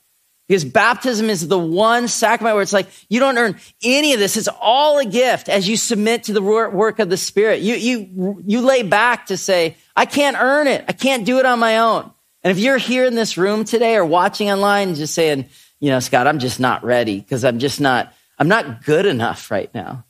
Because 0.47 0.63
baptism 0.63 1.29
is 1.29 1.47
the 1.47 1.59
one 1.59 2.07
sacrament 2.07 2.55
where 2.55 2.63
it's 2.63 2.71
like, 2.71 2.87
you 3.09 3.19
don't 3.19 3.37
earn 3.37 3.57
any 3.83 4.13
of 4.13 4.19
this. 4.19 4.37
It's 4.37 4.47
all 4.61 4.97
a 4.97 5.05
gift 5.05 5.49
as 5.49 5.67
you 5.67 5.75
submit 5.75 6.23
to 6.23 6.33
the 6.33 6.41
work 6.41 6.99
of 6.99 7.09
the 7.09 7.17
Spirit. 7.17 7.61
You, 7.61 7.75
you, 7.75 8.41
you 8.45 8.61
lay 8.61 8.83
back 8.83 9.25
to 9.25 9.35
say, 9.35 9.75
I 9.95 10.05
can't 10.05 10.37
earn 10.39 10.67
it. 10.67 10.85
I 10.87 10.93
can't 10.93 11.25
do 11.25 11.39
it 11.39 11.45
on 11.45 11.59
my 11.59 11.79
own. 11.79 12.11
And 12.43 12.51
if 12.51 12.59
you're 12.59 12.77
here 12.77 13.05
in 13.05 13.15
this 13.15 13.37
room 13.37 13.65
today 13.65 13.97
or 13.97 14.05
watching 14.05 14.49
online 14.49 14.95
just 14.95 15.13
saying, 15.13 15.49
you 15.81 15.89
know, 15.89 15.99
Scott, 15.99 16.27
I'm 16.27 16.39
just 16.39 16.61
not 16.61 16.83
ready 16.83 17.19
because 17.19 17.43
I'm 17.43 17.59
just 17.59 17.81
not, 17.81 18.13
I'm 18.39 18.47
not 18.47 18.85
good 18.85 19.05
enough 19.05 19.51
right 19.51 19.73
now. 19.73 20.05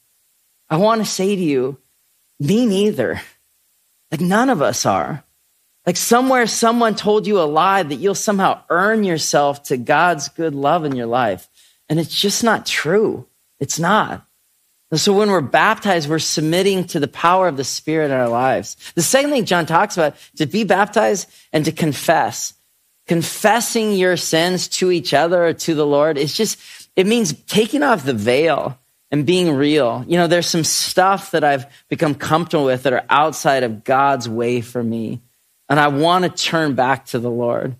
I 0.69 0.77
want 0.77 1.01
to 1.01 1.09
say 1.09 1.35
to 1.35 1.41
you, 1.41 1.79
me 2.39 2.67
neither. 2.67 3.19
Like 4.11 4.21
none 4.21 4.49
of 4.49 4.61
us 4.61 4.85
are. 4.85 5.23
Like 5.87 5.95
somewhere 5.95 6.47
someone 6.47 6.95
told 6.95 7.25
you 7.27 7.39
a 7.39 7.43
lie 7.43 7.81
that 7.81 7.95
you'll 7.95 8.13
somehow 8.13 8.61
earn 8.69 9.05
yourself 9.05 9.63
to 9.63 9.77
God's 9.77 10.27
good 10.27 10.53
love 10.53 10.83
in 10.83 10.97
your 10.97 11.05
life. 11.05 11.47
And 11.87 11.97
it's 11.97 12.13
just 12.13 12.43
not 12.43 12.65
true. 12.65 13.25
It's 13.61 13.79
not. 13.79 14.27
And 14.91 14.99
so 14.99 15.13
when 15.13 15.31
we're 15.31 15.39
baptized, 15.39 16.09
we're 16.09 16.19
submitting 16.19 16.83
to 16.87 16.99
the 16.99 17.07
power 17.07 17.47
of 17.47 17.55
the 17.55 17.63
Spirit 17.63 18.07
in 18.07 18.11
our 18.11 18.27
lives. 18.27 18.75
The 18.95 19.01
second 19.01 19.31
thing 19.31 19.45
John 19.45 19.65
talks 19.65 19.95
about, 19.95 20.17
to 20.35 20.45
be 20.45 20.65
baptized 20.65 21.29
and 21.53 21.63
to 21.63 21.71
confess. 21.71 22.53
Confessing 23.07 23.93
your 23.93 24.17
sins 24.17 24.67
to 24.67 24.91
each 24.91 25.13
other 25.13 25.45
or 25.45 25.53
to 25.53 25.73
the 25.73 25.87
Lord 25.87 26.17
is 26.17 26.33
just, 26.33 26.59
it 26.97 27.07
means 27.07 27.31
taking 27.43 27.81
off 27.81 28.03
the 28.03 28.13
veil 28.13 28.77
and 29.09 29.25
being 29.25 29.55
real. 29.55 30.03
You 30.05 30.17
know, 30.17 30.27
there's 30.27 30.47
some 30.47 30.65
stuff 30.65 31.31
that 31.31 31.45
I've 31.45 31.65
become 31.87 32.13
comfortable 32.13 32.65
with 32.65 32.83
that 32.83 32.91
are 32.91 33.05
outside 33.09 33.63
of 33.63 33.85
God's 33.85 34.27
way 34.27 34.59
for 34.59 34.83
me 34.83 35.21
and 35.69 35.79
I 35.79 35.87
want 35.89 36.23
to 36.23 36.29
turn 36.29 36.75
back 36.75 37.07
to 37.07 37.19
the 37.19 37.31
Lord. 37.31 37.75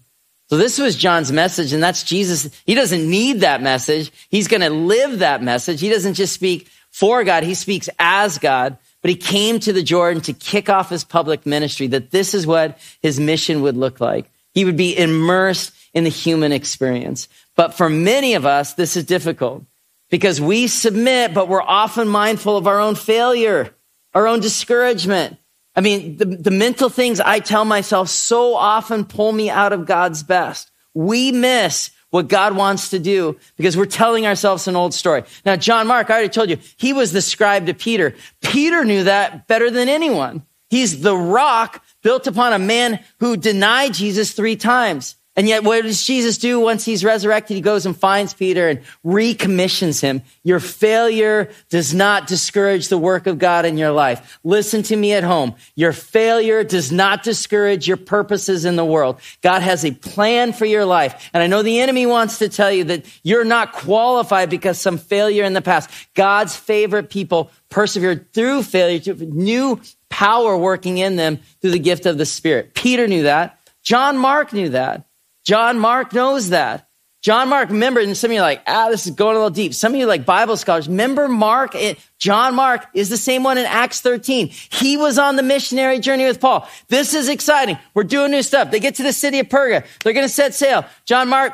So 0.49 0.57
this 0.57 0.79
was 0.79 0.95
John's 0.95 1.31
message, 1.31 1.73
and 1.73 1.83
that's 1.83 2.03
Jesus. 2.03 2.49
He 2.65 2.73
doesn't 2.73 3.09
need 3.09 3.41
that 3.41 3.61
message. 3.61 4.11
He's 4.29 4.47
going 4.47 4.61
to 4.61 4.69
live 4.69 5.19
that 5.19 5.43
message. 5.43 5.81
He 5.81 5.89
doesn't 5.89 6.13
just 6.13 6.33
speak 6.33 6.69
for 6.89 7.23
God, 7.23 7.43
he 7.43 7.53
speaks 7.53 7.89
as 7.99 8.37
God. 8.37 8.77
But 9.01 9.09
he 9.09 9.15
came 9.15 9.59
to 9.59 9.73
the 9.73 9.83
Jordan 9.83 10.21
to 10.23 10.33
kick 10.33 10.69
off 10.69 10.89
his 10.89 11.03
public 11.03 11.45
ministry, 11.45 11.87
that 11.87 12.11
this 12.11 12.33
is 12.33 12.47
what 12.47 12.79
his 13.01 13.19
mission 13.19 13.61
would 13.61 13.77
look 13.77 13.99
like. 13.99 14.29
He 14.53 14.65
would 14.65 14.77
be 14.77 14.97
immersed 14.97 15.73
in 15.93 16.03
the 16.03 16.09
human 16.09 16.51
experience. 16.51 17.27
But 17.55 17.75
for 17.75 17.89
many 17.89 18.33
of 18.33 18.45
us, 18.45 18.73
this 18.73 18.97
is 18.97 19.03
difficult 19.03 19.63
because 20.09 20.41
we 20.41 20.67
submit, 20.67 21.33
but 21.33 21.47
we're 21.47 21.61
often 21.61 22.07
mindful 22.07 22.57
of 22.57 22.67
our 22.67 22.79
own 22.79 22.95
failure, 22.95 23.73
our 24.13 24.27
own 24.27 24.39
discouragement. 24.39 25.37
I 25.77 25.81
mean, 25.81 26.17
the, 26.17 26.25
the 26.25 26.51
mental 26.51 26.89
things 26.89 27.19
I 27.19 27.39
tell 27.39 27.63
myself 27.63 28.09
so 28.09 28.55
often 28.55 29.05
pull 29.05 29.31
me 29.31 29.51
out 29.51 29.73
of 29.73 29.85
God's 29.85 30.23
best. 30.23 30.71
We 30.95 31.31
miss 31.31 31.91
what 32.09 32.27
God 32.27 32.55
wants 32.55 32.89
to 32.89 32.99
do 32.99 33.37
because 33.57 33.77
we're 33.77 33.85
telling 33.85 34.25
ourselves 34.25 34.67
an 34.67 34.75
old 34.75 34.95
story. 34.95 35.23
Now, 35.45 35.55
John 35.55 35.85
Mark, 35.85 36.09
I 36.09 36.13
already 36.13 36.29
told 36.29 36.49
you, 36.49 36.57
he 36.77 36.93
was 36.93 37.11
the 37.11 37.21
scribe 37.21 37.67
to 37.67 37.75
Peter. 37.75 38.15
Peter 38.41 38.83
knew 38.83 39.03
that 39.03 39.45
better 39.45 39.69
than 39.69 39.87
anyone. 39.87 40.43
He's 40.71 41.01
the 41.01 41.15
rock 41.15 41.83
built 42.01 42.25
upon 42.25 42.53
a 42.53 42.59
man 42.59 43.03
who 43.19 43.37
denied 43.37 43.93
Jesus 43.93 44.33
three 44.33 44.55
times. 44.55 45.15
And 45.37 45.47
yet, 45.47 45.63
what 45.63 45.83
does 45.83 46.03
Jesus 46.03 46.39
do 46.39 46.59
once 46.59 46.83
he's 46.83 47.03
resurrected? 47.03 47.53
He 47.53 47.61
goes 47.61 47.85
and 47.85 47.95
finds 47.95 48.33
Peter 48.33 48.69
and 48.69 48.81
recommissions 49.03 50.01
him. 50.01 50.23
Your 50.43 50.59
failure 50.59 51.51
does 51.69 51.93
not 51.93 52.25
discourage 52.25 52.87
the 52.87 52.97
work 52.97 53.27
of 53.27 53.37
God 53.37 53.63
in 53.63 53.77
your 53.77 53.91
life. 53.91 54.39
Listen 54.43 54.81
to 54.81 54.95
me 54.95 55.13
at 55.13 55.23
home. 55.23 55.53
Your 55.75 55.93
failure 55.93 56.63
does 56.63 56.91
not 56.91 57.21
discourage 57.21 57.87
your 57.87 57.97
purposes 57.97 58.65
in 58.65 58.77
the 58.77 58.83
world. 58.83 59.19
God 59.43 59.61
has 59.61 59.85
a 59.85 59.91
plan 59.91 60.53
for 60.53 60.65
your 60.65 60.85
life. 60.85 61.29
And 61.33 61.43
I 61.43 61.47
know 61.47 61.61
the 61.61 61.81
enemy 61.81 62.07
wants 62.07 62.39
to 62.39 62.49
tell 62.49 62.71
you 62.71 62.85
that 62.85 63.05
you're 63.21 63.45
not 63.45 63.73
qualified 63.73 64.49
because 64.49 64.81
some 64.81 64.97
failure 64.97 65.43
in 65.43 65.53
the 65.53 65.61
past. 65.61 65.91
God's 66.15 66.55
favorite 66.55 67.11
people 67.11 67.51
persevered 67.69 68.33
through 68.33 68.63
failure 68.63 68.99
to 69.01 69.13
new 69.13 69.79
power 70.09 70.57
working 70.57 70.97
in 70.97 71.15
them 71.15 71.37
through 71.61 71.71
the 71.71 71.79
gift 71.79 72.07
of 72.07 72.17
the 72.17 72.25
Spirit. 72.25 72.73
Peter 72.73 73.07
knew 73.07 73.21
that. 73.23 73.59
John 73.83 74.17
Mark 74.17 74.51
knew 74.51 74.69
that. 74.69 75.03
John 75.47 75.79
Mark 75.79 76.11
knows 76.11 76.49
that. 76.49 76.89
John 77.21 77.47
Mark, 77.47 77.69
remember, 77.69 78.01
and 78.01 78.17
some 78.17 78.31
of 78.31 78.35
you 78.35 78.41
are 78.41 78.45
like, 78.45 78.61
ah, 78.67 78.89
this 78.89 79.07
is 79.07 79.13
going 79.13 79.37
a 79.37 79.39
little 79.39 79.49
deep. 79.49 79.73
Some 79.73 79.93
of 79.93 79.97
you 79.97 80.05
like 80.05 80.25
Bible 80.25 80.57
scholars, 80.57 80.89
remember 80.89 81.29
Mark, 81.29 81.73
John 82.19 82.53
Mark 82.53 82.85
is 82.93 83.07
the 83.07 83.15
same 83.15 83.43
one 83.43 83.57
in 83.57 83.65
Acts 83.65 84.01
13. 84.01 84.49
He 84.49 84.97
was 84.97 85.17
on 85.17 85.37
the 85.37 85.43
missionary 85.43 85.99
journey 85.99 86.25
with 86.25 86.41
Paul. 86.41 86.67
This 86.89 87.13
is 87.13 87.29
exciting. 87.29 87.77
We're 87.93 88.03
doing 88.03 88.31
new 88.31 88.43
stuff. 88.43 88.71
They 88.71 88.81
get 88.81 88.95
to 88.95 89.03
the 89.03 89.13
city 89.13 89.39
of 89.39 89.47
Perga. 89.47 89.85
They're 90.03 90.11
going 90.11 90.25
to 90.25 90.33
set 90.33 90.53
sail. 90.53 90.83
John 91.05 91.29
Mark, 91.29 91.53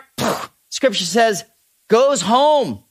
scripture 0.69 1.05
says, 1.05 1.45
goes 1.87 2.19
home. 2.19 2.83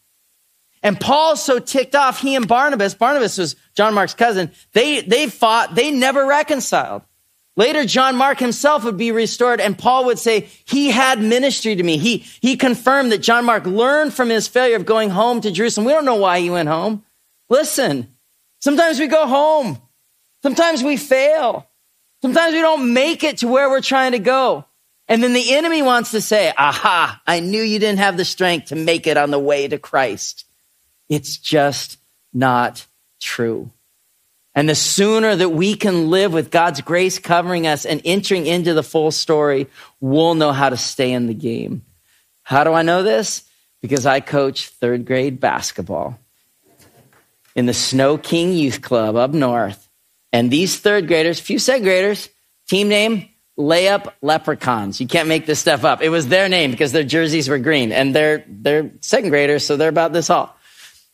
And 0.85 1.01
Paul's 1.01 1.43
so 1.43 1.59
ticked 1.59 1.97
off, 1.97 2.21
he 2.21 2.37
and 2.37 2.47
Barnabas, 2.47 2.95
Barnabas 2.95 3.39
was 3.39 3.57
John 3.75 3.95
Mark's 3.95 4.15
cousin, 4.15 4.53
they, 4.73 5.01
they 5.01 5.27
fought, 5.27 5.75
they 5.75 5.91
never 5.91 6.25
reconciled. 6.25 7.03
Later, 7.55 7.85
John 7.85 8.17
Mark 8.17 8.39
himself 8.39 8.85
would 8.85 8.97
be 8.97 9.13
restored 9.13 9.61
and 9.61 9.77
Paul 9.77 10.07
would 10.07 10.19
say, 10.19 10.49
he 10.65 10.91
had 10.91 11.21
ministry 11.21 11.77
to 11.77 11.83
me. 11.83 11.99
He, 11.99 12.19
he 12.41 12.57
confirmed 12.57 13.13
that 13.13 13.19
John 13.19 13.45
Mark 13.45 13.67
learned 13.67 14.15
from 14.15 14.31
his 14.31 14.49
failure 14.49 14.77
of 14.77 14.87
going 14.87 15.11
home 15.11 15.43
to 15.43 15.51
Jerusalem. 15.51 15.87
We 15.87 15.93
don't 15.93 16.07
know 16.07 16.17
why 16.17 16.41
he 16.41 16.49
went 16.49 16.71
home. 16.71 17.05
Listen, 17.51 18.09
sometimes 18.61 18.99
we 18.99 19.07
go 19.07 19.27
home. 19.27 19.79
Sometimes 20.43 20.83
we 20.83 20.97
fail. 20.97 21.69
Sometimes 22.23 22.55
we 22.55 22.61
don't 22.61 22.95
make 22.95 23.23
it 23.23 23.39
to 23.39 23.49
where 23.49 23.69
we're 23.69 23.83
trying 23.83 24.13
to 24.13 24.19
go. 24.19 24.65
And 25.09 25.23
then 25.23 25.35
the 25.35 25.55
enemy 25.55 25.83
wants 25.83 26.13
to 26.13 26.23
say, 26.23 26.55
aha, 26.57 27.21
I 27.27 27.41
knew 27.41 27.63
you 27.63 27.79
didn't 27.79 27.99
have 27.99 28.17
the 28.17 28.25
strength 28.25 28.69
to 28.69 28.77
make 28.77 29.07
it 29.07 29.19
on 29.19 29.31
the 29.31 29.39
way 29.39 29.69
to 29.69 29.79
Christ. 29.79 30.47
It's 31.11 31.37
just 31.37 31.99
not 32.33 32.87
true. 33.21 33.71
And 34.55 34.69
the 34.69 34.75
sooner 34.75 35.35
that 35.35 35.49
we 35.49 35.75
can 35.77 36.11
live 36.11 36.33
with 36.33 36.51
God's 36.51 36.83
grace 36.83 37.19
covering 37.19 37.67
us 37.67 37.87
and 37.87 38.03
entering 38.05 38.47
into 38.47 38.75
the 38.75 38.83
full 38.83 39.11
story, 39.11 39.69
we'll 40.01 40.35
know 40.35 40.53
how 40.53 40.69
to 40.69 40.77
stay 40.77 41.13
in 41.13 41.27
the 41.27 41.35
game. 41.35 41.83
How 42.43 42.65
do 42.65 42.73
I 42.73 42.83
know 42.83 43.03
this? 43.03 43.45
Because 43.81 44.05
I 44.05 44.21
coach 44.21 44.69
third 44.69 45.07
grade 45.07 45.41
basketball 45.41 46.19
in 47.55 47.67
the 47.67 47.75
Sno-King 47.75 48.53
Youth 48.53 48.83
Club 48.83 49.17
up 49.17 49.33
north. 49.33 49.89
And 50.33 50.51
these 50.51 50.79
third 50.79 51.09
graders, 51.09 51.41
few 51.41 51.59
second 51.59 51.85
graders, 51.85 52.29
team 52.69 52.89
name, 52.89 53.29
Layup 53.59 54.13
Leprechauns. 54.23 55.01
You 55.01 55.07
can't 55.07 55.29
make 55.29 55.47
this 55.47 55.59
stuff 55.59 55.85
up. 55.85 56.03
It 56.03 56.09
was 56.09 56.29
their 56.29 56.49
name 56.49 56.71
because 56.71 56.93
their 56.93 57.05
jerseys 57.05 57.49
were 57.49 57.59
green 57.59 57.93
and 57.93 58.15
they're, 58.15 58.45
they're 58.49 58.93
second 59.01 59.31
graders, 59.31 59.65
so 59.65 59.77
they're 59.77 59.89
about 59.89 60.13
this 60.13 60.31
all. 60.31 60.57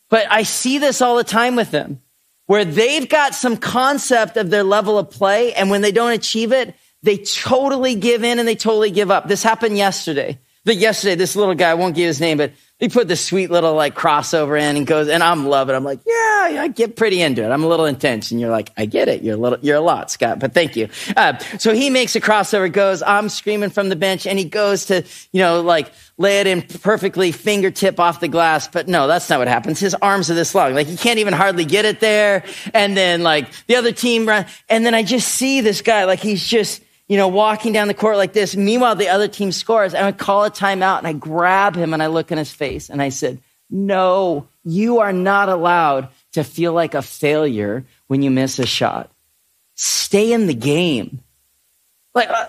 But 0.08 0.26
I 0.30 0.44
see 0.44 0.78
this 0.78 1.02
all 1.02 1.16
the 1.16 1.24
time 1.24 1.56
with 1.56 1.70
them 1.70 2.00
where 2.48 2.64
they've 2.64 3.08
got 3.08 3.34
some 3.34 3.58
concept 3.58 4.38
of 4.38 4.48
their 4.48 4.64
level 4.64 4.98
of 4.98 5.10
play. 5.10 5.52
And 5.52 5.68
when 5.68 5.82
they 5.82 5.92
don't 5.92 6.12
achieve 6.12 6.50
it, 6.50 6.74
they 7.02 7.18
totally 7.18 7.94
give 7.94 8.24
in 8.24 8.38
and 8.38 8.48
they 8.48 8.54
totally 8.54 8.90
give 8.90 9.10
up. 9.10 9.28
This 9.28 9.42
happened 9.42 9.76
yesterday. 9.76 10.38
But 10.64 10.76
yesterday, 10.76 11.14
this 11.14 11.36
little 11.36 11.54
guy, 11.54 11.70
I 11.70 11.74
won't 11.74 11.94
give 11.94 12.06
his 12.06 12.22
name, 12.22 12.38
but 12.38 12.52
he 12.78 12.88
put 12.88 13.08
this 13.08 13.24
sweet 13.24 13.50
little 13.50 13.74
like 13.74 13.96
crossover 13.96 14.58
in 14.58 14.76
and 14.76 14.86
goes, 14.86 15.08
and 15.08 15.22
I'm 15.22 15.46
loving. 15.46 15.74
I'm 15.74 15.82
like, 15.82 16.00
yeah, 16.06 16.60
I 16.60 16.68
get 16.68 16.94
pretty 16.94 17.20
into 17.20 17.42
it. 17.42 17.50
I'm 17.50 17.64
a 17.64 17.68
little 17.68 17.86
intense, 17.86 18.30
and 18.30 18.40
you're 18.40 18.50
like, 18.50 18.70
I 18.76 18.86
get 18.86 19.08
it. 19.08 19.22
You're 19.22 19.34
a 19.34 19.38
little, 19.38 19.58
you're 19.62 19.76
a 19.76 19.80
lot, 19.80 20.10
Scott, 20.10 20.38
but 20.38 20.54
thank 20.54 20.76
you. 20.76 20.88
Uh, 21.16 21.36
so 21.58 21.74
he 21.74 21.90
makes 21.90 22.14
a 22.14 22.20
crossover, 22.20 22.72
goes, 22.72 23.02
I'm 23.02 23.28
screaming 23.28 23.70
from 23.70 23.88
the 23.88 23.96
bench, 23.96 24.26
and 24.26 24.38
he 24.38 24.44
goes 24.44 24.86
to, 24.86 25.04
you 25.32 25.40
know, 25.40 25.60
like 25.60 25.90
lay 26.18 26.40
it 26.40 26.46
in 26.46 26.62
perfectly 26.62 27.32
fingertip 27.32 27.98
off 27.98 28.20
the 28.20 28.28
glass. 28.28 28.68
But 28.68 28.86
no, 28.86 29.08
that's 29.08 29.28
not 29.28 29.40
what 29.40 29.48
happens. 29.48 29.80
His 29.80 29.94
arms 29.94 30.30
are 30.30 30.34
this 30.34 30.54
long, 30.54 30.74
like 30.74 30.86
he 30.86 30.96
can't 30.96 31.18
even 31.18 31.34
hardly 31.34 31.64
get 31.64 31.84
it 31.84 31.98
there. 31.98 32.44
And 32.74 32.96
then 32.96 33.22
like 33.24 33.48
the 33.66 33.74
other 33.74 33.92
team 33.92 34.26
run, 34.26 34.46
and 34.68 34.86
then 34.86 34.94
I 34.94 35.02
just 35.02 35.28
see 35.28 35.60
this 35.60 35.82
guy, 35.82 36.04
like 36.04 36.20
he's 36.20 36.46
just 36.46 36.82
you 37.08 37.16
know, 37.16 37.28
walking 37.28 37.72
down 37.72 37.88
the 37.88 37.94
court 37.94 38.16
like 38.16 38.34
this. 38.34 38.54
Meanwhile, 38.54 38.96
the 38.96 39.08
other 39.08 39.28
team 39.28 39.50
scores. 39.50 39.94
I 39.94 40.12
call 40.12 40.44
a 40.44 40.50
timeout 40.50 40.98
and 40.98 41.06
I 41.06 41.14
grab 41.14 41.74
him 41.74 41.94
and 41.94 42.02
I 42.02 42.06
look 42.08 42.30
in 42.30 42.38
his 42.38 42.52
face 42.52 42.90
and 42.90 43.00
I 43.00 43.08
said, 43.08 43.40
no, 43.70 44.46
you 44.64 45.00
are 45.00 45.12
not 45.12 45.48
allowed 45.48 46.08
to 46.32 46.44
feel 46.44 46.72
like 46.72 46.94
a 46.94 47.02
failure 47.02 47.84
when 48.06 48.22
you 48.22 48.30
miss 48.30 48.58
a 48.58 48.66
shot. 48.66 49.10
Stay 49.74 50.32
in 50.32 50.46
the 50.46 50.54
game. 50.54 51.20
Like, 52.14 52.28
uh, 52.30 52.48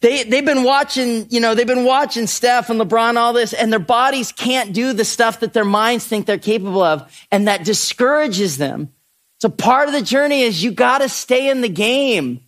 they, 0.00 0.22
they've 0.22 0.44
been 0.44 0.62
watching, 0.62 1.26
you 1.30 1.40
know, 1.40 1.54
they've 1.54 1.66
been 1.66 1.84
watching 1.84 2.28
Steph 2.28 2.70
and 2.70 2.80
LeBron, 2.80 3.16
all 3.16 3.32
this, 3.32 3.52
and 3.52 3.72
their 3.72 3.80
bodies 3.80 4.30
can't 4.30 4.72
do 4.72 4.92
the 4.92 5.04
stuff 5.04 5.40
that 5.40 5.52
their 5.52 5.64
minds 5.64 6.06
think 6.06 6.26
they're 6.26 6.38
capable 6.38 6.82
of. 6.82 7.26
And 7.32 7.48
that 7.48 7.64
discourages 7.64 8.58
them. 8.58 8.92
So 9.40 9.48
part 9.48 9.88
of 9.88 9.94
the 9.94 10.02
journey 10.02 10.42
is 10.42 10.62
you 10.62 10.70
got 10.70 10.98
to 10.98 11.08
stay 11.08 11.50
in 11.50 11.62
the 11.62 11.68
game. 11.68 12.40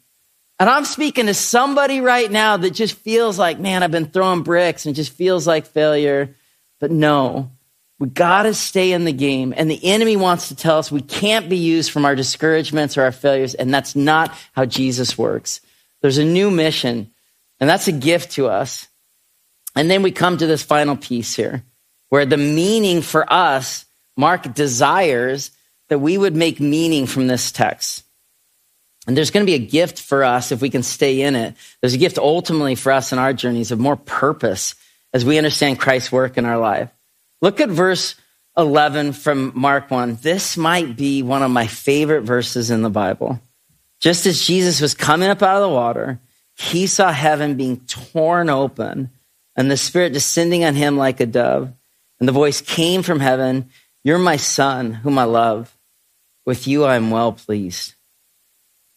And 0.60 0.68
I'm 0.68 0.84
speaking 0.84 1.24
to 1.24 1.32
somebody 1.32 2.02
right 2.02 2.30
now 2.30 2.58
that 2.58 2.72
just 2.72 2.94
feels 2.94 3.38
like, 3.38 3.58
man, 3.58 3.82
I've 3.82 3.90
been 3.90 4.10
throwing 4.10 4.42
bricks 4.42 4.84
and 4.84 4.94
just 4.94 5.10
feels 5.10 5.46
like 5.46 5.64
failure. 5.64 6.36
But 6.80 6.90
no, 6.90 7.50
we 7.98 8.08
got 8.08 8.42
to 8.42 8.52
stay 8.52 8.92
in 8.92 9.06
the 9.06 9.12
game. 9.12 9.54
And 9.56 9.70
the 9.70 9.82
enemy 9.82 10.18
wants 10.18 10.48
to 10.48 10.54
tell 10.54 10.76
us 10.76 10.92
we 10.92 11.00
can't 11.00 11.48
be 11.48 11.56
used 11.56 11.90
from 11.90 12.04
our 12.04 12.14
discouragements 12.14 12.98
or 12.98 13.02
our 13.04 13.12
failures. 13.12 13.54
And 13.54 13.72
that's 13.72 13.96
not 13.96 14.36
how 14.52 14.66
Jesus 14.66 15.16
works. 15.16 15.62
There's 16.02 16.18
a 16.18 16.24
new 16.24 16.50
mission, 16.50 17.10
and 17.58 17.68
that's 17.68 17.88
a 17.88 17.92
gift 17.92 18.32
to 18.32 18.48
us. 18.48 18.86
And 19.74 19.90
then 19.90 20.02
we 20.02 20.12
come 20.12 20.36
to 20.36 20.46
this 20.46 20.62
final 20.62 20.96
piece 20.96 21.34
here 21.34 21.64
where 22.10 22.26
the 22.26 22.36
meaning 22.36 23.00
for 23.00 23.30
us, 23.32 23.86
Mark 24.14 24.52
desires 24.54 25.52
that 25.88 26.00
we 26.00 26.18
would 26.18 26.36
make 26.36 26.60
meaning 26.60 27.06
from 27.06 27.28
this 27.28 27.50
text. 27.50 28.04
And 29.10 29.16
there's 29.16 29.32
going 29.32 29.44
to 29.44 29.50
be 29.50 29.56
a 29.56 29.66
gift 29.66 30.00
for 30.00 30.22
us 30.22 30.52
if 30.52 30.62
we 30.62 30.70
can 30.70 30.84
stay 30.84 31.22
in 31.22 31.34
it. 31.34 31.56
There's 31.80 31.94
a 31.94 31.98
gift 31.98 32.16
ultimately 32.16 32.76
for 32.76 32.92
us 32.92 33.10
in 33.10 33.18
our 33.18 33.32
journeys 33.32 33.72
of 33.72 33.80
more 33.80 33.96
purpose 33.96 34.76
as 35.12 35.24
we 35.24 35.36
understand 35.36 35.80
Christ's 35.80 36.12
work 36.12 36.38
in 36.38 36.44
our 36.44 36.58
life. 36.58 36.92
Look 37.42 37.60
at 37.60 37.70
verse 37.70 38.14
11 38.56 39.14
from 39.14 39.50
Mark 39.56 39.90
1. 39.90 40.18
This 40.22 40.56
might 40.56 40.96
be 40.96 41.24
one 41.24 41.42
of 41.42 41.50
my 41.50 41.66
favorite 41.66 42.20
verses 42.20 42.70
in 42.70 42.82
the 42.82 42.88
Bible. 42.88 43.40
Just 43.98 44.26
as 44.26 44.46
Jesus 44.46 44.80
was 44.80 44.94
coming 44.94 45.28
up 45.28 45.42
out 45.42 45.60
of 45.60 45.68
the 45.68 45.74
water, 45.74 46.20
he 46.56 46.86
saw 46.86 47.10
heaven 47.10 47.56
being 47.56 47.80
torn 47.80 48.48
open 48.48 49.10
and 49.56 49.68
the 49.68 49.76
Spirit 49.76 50.12
descending 50.12 50.62
on 50.62 50.76
him 50.76 50.96
like 50.96 51.18
a 51.18 51.26
dove. 51.26 51.72
And 52.20 52.28
the 52.28 52.32
voice 52.32 52.60
came 52.60 53.02
from 53.02 53.18
heaven 53.18 53.70
You're 54.04 54.18
my 54.18 54.36
Son, 54.36 54.92
whom 54.92 55.18
I 55.18 55.24
love. 55.24 55.76
With 56.46 56.68
you 56.68 56.84
I 56.84 56.94
am 56.94 57.10
well 57.10 57.32
pleased. 57.32 57.94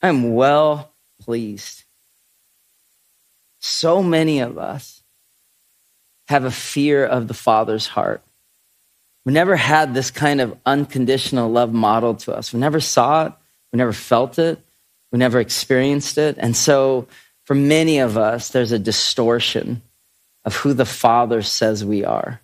I'm 0.03 0.35
well 0.35 0.91
pleased. 1.21 1.85
So 3.59 4.03
many 4.03 4.41
of 4.41 4.57
us 4.57 5.01
have 6.27 6.43
a 6.43 6.51
fear 6.51 7.05
of 7.05 7.29
the 7.29 7.33
Father's 7.33 7.87
heart. 7.87 8.21
We 9.25 9.31
never 9.31 9.55
had 9.55 9.93
this 9.93 10.11
kind 10.11 10.41
of 10.41 10.57
unconditional 10.65 11.49
love 11.49 11.71
modeled 11.71 12.19
to 12.19 12.35
us. 12.35 12.51
We 12.51 12.59
never 12.59 12.81
saw 12.81 13.27
it. 13.27 13.33
We 13.71 13.77
never 13.77 13.93
felt 13.93 14.37
it. 14.37 14.59
We 15.13 15.19
never 15.19 15.39
experienced 15.39 16.17
it. 16.17 16.35
And 16.37 16.55
so, 16.55 17.07
for 17.45 17.55
many 17.55 17.99
of 17.99 18.17
us, 18.17 18.49
there's 18.49 18.71
a 18.73 18.79
distortion 18.79 19.81
of 20.43 20.55
who 20.55 20.73
the 20.73 20.85
Father 20.85 21.41
says 21.41 21.85
we 21.85 22.03
are. 22.03 22.41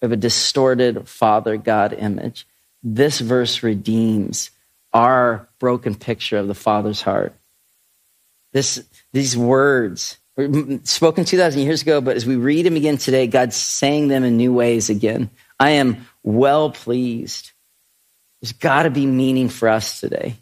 We 0.00 0.06
have 0.06 0.12
a 0.12 0.16
distorted 0.16 1.08
Father 1.08 1.56
God 1.56 1.92
image. 1.92 2.46
This 2.82 3.18
verse 3.18 3.62
redeems 3.62 4.50
our 4.92 5.48
broken 5.58 5.94
picture 5.94 6.38
of 6.38 6.48
the 6.48 6.54
Father's 6.54 7.02
heart. 7.02 7.34
This, 8.52 8.84
these 9.12 9.36
words, 9.36 10.18
spoken 10.84 11.24
2,000 11.24 11.62
years 11.62 11.82
ago, 11.82 12.00
but 12.00 12.16
as 12.16 12.26
we 12.26 12.36
read 12.36 12.66
them 12.66 12.76
again 12.76 12.98
today, 12.98 13.26
God's 13.26 13.56
saying 13.56 14.08
them 14.08 14.24
in 14.24 14.36
new 14.36 14.52
ways 14.52 14.90
again. 14.90 15.30
I 15.58 15.70
am 15.70 16.06
well 16.22 16.70
pleased. 16.70 17.52
There's 18.40 18.52
got 18.52 18.84
to 18.84 18.90
be 18.90 19.06
meaning 19.06 19.48
for 19.48 19.68
us 19.68 20.00
today. 20.00 20.36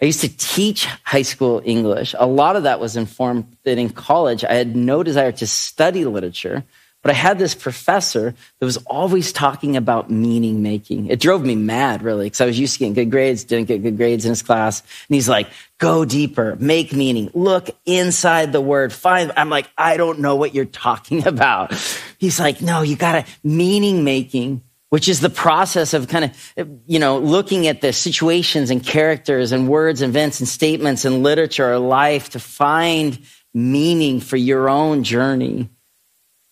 I 0.00 0.04
used 0.04 0.20
to 0.20 0.36
teach 0.36 0.84
high 1.04 1.22
school 1.22 1.62
English. 1.64 2.14
A 2.18 2.26
lot 2.26 2.56
of 2.56 2.64
that 2.64 2.80
was 2.80 2.96
informed 2.96 3.56
that 3.64 3.78
in 3.78 3.90
college 3.90 4.44
I 4.44 4.54
had 4.54 4.76
no 4.76 5.02
desire 5.02 5.32
to 5.32 5.46
study 5.46 6.04
literature, 6.04 6.64
But 7.06 7.12
I 7.12 7.18
had 7.18 7.38
this 7.38 7.54
professor 7.54 8.34
that 8.58 8.66
was 8.66 8.78
always 8.78 9.32
talking 9.32 9.76
about 9.76 10.10
meaning 10.10 10.60
making. 10.60 11.06
It 11.06 11.20
drove 11.20 11.44
me 11.44 11.54
mad, 11.54 12.02
really, 12.02 12.26
because 12.26 12.40
I 12.40 12.46
was 12.46 12.58
used 12.58 12.72
to 12.72 12.78
getting 12.80 12.94
good 12.94 13.12
grades, 13.12 13.44
didn't 13.44 13.68
get 13.68 13.84
good 13.84 13.96
grades 13.96 14.24
in 14.24 14.30
his 14.30 14.42
class. 14.42 14.80
And 14.80 15.14
he's 15.14 15.28
like, 15.28 15.46
go 15.78 16.04
deeper, 16.04 16.56
make 16.58 16.92
meaning, 16.92 17.30
look 17.32 17.70
inside 17.84 18.50
the 18.50 18.60
word, 18.60 18.92
find. 18.92 19.30
I'm 19.36 19.50
like, 19.50 19.70
I 19.78 19.96
don't 19.96 20.18
know 20.18 20.34
what 20.34 20.52
you're 20.52 20.64
talking 20.64 21.24
about. 21.28 21.74
He's 22.18 22.40
like, 22.40 22.60
no, 22.60 22.82
you 22.82 22.96
gotta, 22.96 23.24
meaning 23.44 24.02
making 24.02 24.62
which 24.88 25.08
is 25.08 25.20
the 25.20 25.30
process 25.30 25.94
of 25.94 26.08
kind 26.08 26.24
of, 26.24 26.68
you 26.86 26.98
know, 26.98 27.18
looking 27.18 27.68
at 27.68 27.82
the 27.82 27.92
situations 27.92 28.70
and 28.70 28.84
characters 28.84 29.52
and 29.52 29.68
words, 29.68 30.02
events 30.02 30.40
and 30.40 30.48
statements 30.48 31.04
and 31.04 31.22
literature 31.22 31.72
or 31.72 31.78
life 31.78 32.30
to 32.30 32.40
find 32.40 33.18
meaning 33.54 34.20
for 34.20 34.36
your 34.36 34.68
own 34.68 35.04
journey. 35.04 35.68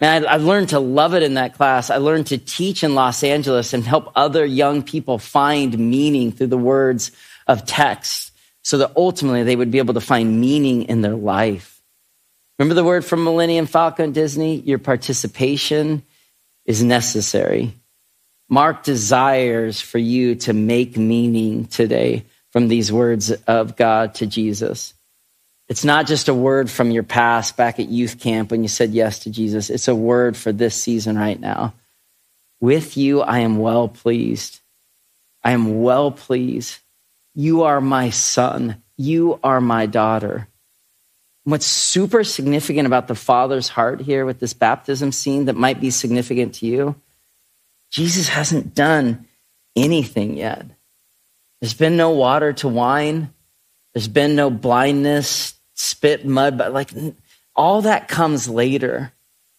And 0.04 0.26
I, 0.26 0.34
I 0.34 0.36
learned 0.36 0.68
to 0.70 0.80
love 0.80 1.14
it 1.14 1.22
in 1.22 1.34
that 1.34 1.54
class. 1.54 1.88
I 1.88 1.96
learned 1.96 2.26
to 2.26 2.36
teach 2.36 2.84
in 2.84 2.94
Los 2.94 3.24
Angeles 3.24 3.72
and 3.72 3.82
help 3.82 4.12
other 4.14 4.44
young 4.44 4.82
people 4.82 5.18
find 5.18 5.78
meaning 5.78 6.30
through 6.30 6.48
the 6.48 6.58
words 6.58 7.10
of 7.46 7.64
text 7.64 8.32
so 8.60 8.78
that 8.78 8.92
ultimately 8.96 9.44
they 9.44 9.56
would 9.56 9.70
be 9.70 9.78
able 9.78 9.94
to 9.94 10.02
find 10.02 10.42
meaning 10.42 10.82
in 10.82 11.00
their 11.00 11.14
life. 11.14 11.80
Remember 12.58 12.74
the 12.74 12.84
word 12.84 13.02
from 13.02 13.24
Millennium 13.24 13.64
Falcon 13.64 14.12
Disney? 14.12 14.56
Your 14.56 14.78
participation 14.78 16.02
is 16.66 16.84
necessary. 16.84 17.72
Mark 18.50 18.82
desires 18.82 19.80
for 19.80 19.98
you 19.98 20.34
to 20.34 20.52
make 20.52 20.98
meaning 20.98 21.64
today 21.64 22.26
from 22.50 22.68
these 22.68 22.92
words 22.92 23.30
of 23.46 23.74
God 23.74 24.16
to 24.16 24.26
Jesus. 24.26 24.92
It's 25.74 25.84
not 25.84 26.06
just 26.06 26.28
a 26.28 26.34
word 26.34 26.70
from 26.70 26.92
your 26.92 27.02
past 27.02 27.56
back 27.56 27.80
at 27.80 27.88
youth 27.88 28.20
camp 28.20 28.52
when 28.52 28.62
you 28.62 28.68
said 28.68 28.92
yes 28.92 29.18
to 29.24 29.30
Jesus. 29.30 29.70
It's 29.70 29.88
a 29.88 29.94
word 29.94 30.36
for 30.36 30.52
this 30.52 30.80
season 30.80 31.18
right 31.18 31.40
now. 31.40 31.74
With 32.60 32.96
you, 32.96 33.22
I 33.22 33.40
am 33.40 33.58
well 33.58 33.88
pleased. 33.88 34.60
I 35.42 35.50
am 35.50 35.82
well 35.82 36.12
pleased. 36.12 36.78
You 37.34 37.64
are 37.64 37.80
my 37.80 38.10
son. 38.10 38.84
You 38.96 39.40
are 39.42 39.60
my 39.60 39.86
daughter. 39.86 40.46
What's 41.42 41.66
super 41.66 42.22
significant 42.22 42.86
about 42.86 43.08
the 43.08 43.16
Father's 43.16 43.66
heart 43.66 44.00
here 44.00 44.24
with 44.24 44.38
this 44.38 44.54
baptism 44.54 45.10
scene 45.10 45.46
that 45.46 45.56
might 45.56 45.80
be 45.80 45.90
significant 45.90 46.54
to 46.54 46.66
you 46.66 46.94
Jesus 47.90 48.28
hasn't 48.28 48.76
done 48.76 49.26
anything 49.74 50.36
yet. 50.36 50.66
There's 51.60 51.74
been 51.74 51.96
no 51.96 52.10
water 52.10 52.52
to 52.52 52.68
wine. 52.68 53.34
There's 53.92 54.06
been 54.06 54.36
no 54.36 54.50
blindness, 54.50 55.53
spit, 55.74 56.24
mud, 56.24 56.56
but 56.56 56.72
like 56.72 56.90
all 57.54 57.82
that 57.82 58.08
comes 58.08 58.48
later. 58.48 59.12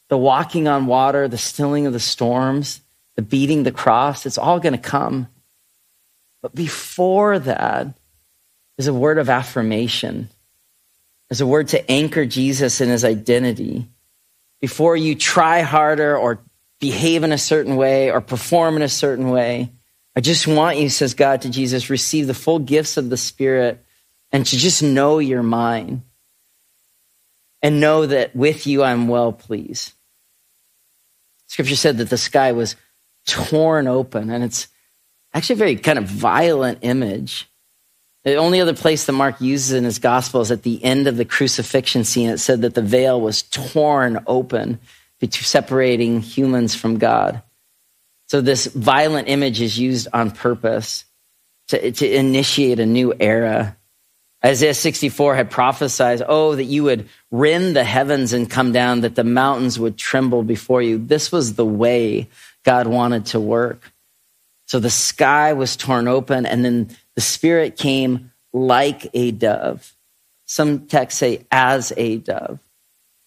The 0.10 0.18
walking 0.18 0.68
on 0.68 0.86
water, 0.86 1.28
the 1.28 1.38
stilling 1.38 1.88
of 1.88 1.94
the 1.94 2.00
storms, 2.00 2.82
the 3.16 3.22
beating 3.22 3.64
the 3.64 3.72
cross, 3.72 4.26
it's 4.26 4.38
all 4.38 4.60
going 4.60 4.74
to 4.74 4.80
come. 4.80 5.28
But 6.42 6.54
before 6.54 7.40
that 7.40 7.88
is 8.78 8.88
a 8.88 8.94
word 8.94 9.18
of 9.18 9.30
affirmation. 9.30 10.30
is 11.30 11.42
a 11.42 11.48
word 11.48 11.70
to 11.70 11.92
anchor 11.92 12.26
Jesus 12.26 12.82
in 12.82 12.90
his 12.90 13.04
identity. 13.04 13.88
Before 14.62 14.96
you 14.96 15.16
try 15.16 15.62
harder 15.62 16.16
or 16.16 16.40
behave 16.80 17.24
in 17.24 17.32
a 17.32 17.38
certain 17.38 17.76
way 17.78 18.12
or 18.12 18.22
perform 18.22 18.76
in 18.76 18.82
a 18.82 18.90
certain 18.90 19.30
way. 19.30 19.72
I 20.16 20.22
just 20.22 20.48
want 20.48 20.78
you, 20.78 20.90
says 20.90 21.14
God 21.14 21.42
to 21.42 21.50
Jesus, 21.50 21.90
receive 21.90 22.28
the 22.28 22.34
full 22.34 22.60
gifts 22.60 22.98
of 22.98 23.10
the 23.10 23.18
Spirit 23.18 23.84
and 24.32 24.46
to 24.46 24.58
just 24.58 24.84
know 24.84 25.20
you're 25.20 25.44
mine 25.44 26.04
and 27.66 27.80
know 27.80 28.06
that 28.06 28.36
with 28.36 28.68
you 28.68 28.84
I'm 28.84 29.08
well 29.08 29.34
pleased. 29.34 29.92
Scripture 31.48 31.76
said 31.76 31.98
that 31.98 32.12
the 32.12 32.18
sky 32.18 32.52
was 32.52 32.76
torn 33.26 33.88
open, 33.88 34.30
and 34.30 34.44
it's 34.44 34.68
actually 35.34 35.54
a 35.54 35.58
very 35.58 35.76
kind 35.76 35.98
of 35.98 36.06
violent 36.06 36.78
image. 36.84 37.50
The 38.24 38.36
only 38.36 38.62
other 38.62 38.76
place 38.76 39.08
that 39.08 39.14
Mark 39.14 39.42
uses 39.42 39.72
in 39.72 39.84
his 39.84 39.98
gospel 39.98 40.42
is 40.42 40.52
at 40.52 40.62
the 40.62 40.84
end 40.84 41.08
of 41.08 41.18
the 41.18 41.26
crucifixion 41.26 42.04
scene. 42.04 42.30
It 42.30 42.38
said 42.38 42.62
that 42.62 42.76
the 42.76 42.84
veil 42.84 43.20
was 43.20 43.42
torn 43.42 44.24
open 44.28 44.78
separating 45.32 46.22
humans 46.22 46.76
from 46.76 47.00
God. 47.00 47.42
So 48.28 48.42
this 48.42 48.68
violent 48.68 49.28
image 49.28 49.60
is 49.60 49.80
used 49.80 50.08
on 50.14 50.30
purpose 50.30 51.06
to, 51.70 51.92
to 51.92 52.16
initiate 52.16 52.80
a 52.80 52.86
new 52.86 53.12
era. 53.20 53.76
Isaiah 54.46 54.76
64 54.76 55.36
had 55.36 55.50
prophesied, 55.50 56.22
oh, 56.28 56.56
that 56.56 56.66
you 56.66 56.84
would 56.84 57.10
rend 57.32 57.76
the 57.76 57.84
heavens 57.84 58.32
and 58.32 58.50
come 58.50 58.72
down, 58.72 59.02
that 59.02 59.16
the 59.16 59.24
mountains 59.24 59.80
would 59.80 59.98
tremble 59.98 60.44
before 60.44 60.84
you. 60.84 61.00
This 61.00 61.32
was 61.32 61.56
the 61.56 61.66
way 61.66 62.30
God 62.64 62.86
wanted 62.86 63.28
to 63.28 63.40
work. 63.40 63.92
So 64.68 64.80
the 64.80 64.92
sky 64.92 65.54
was 65.54 65.76
torn 65.76 66.08
open, 66.08 66.46
and 66.46 66.64
then 66.64 66.96
the 67.16 67.22
Spirit 67.22 67.76
came 67.76 68.32
like 68.54 69.08
a 69.14 69.32
dove. 69.32 69.94
Some 70.46 70.86
texts 70.88 71.20
say, 71.20 71.46
as 71.52 71.92
a 71.98 72.18
dove. 72.18 72.60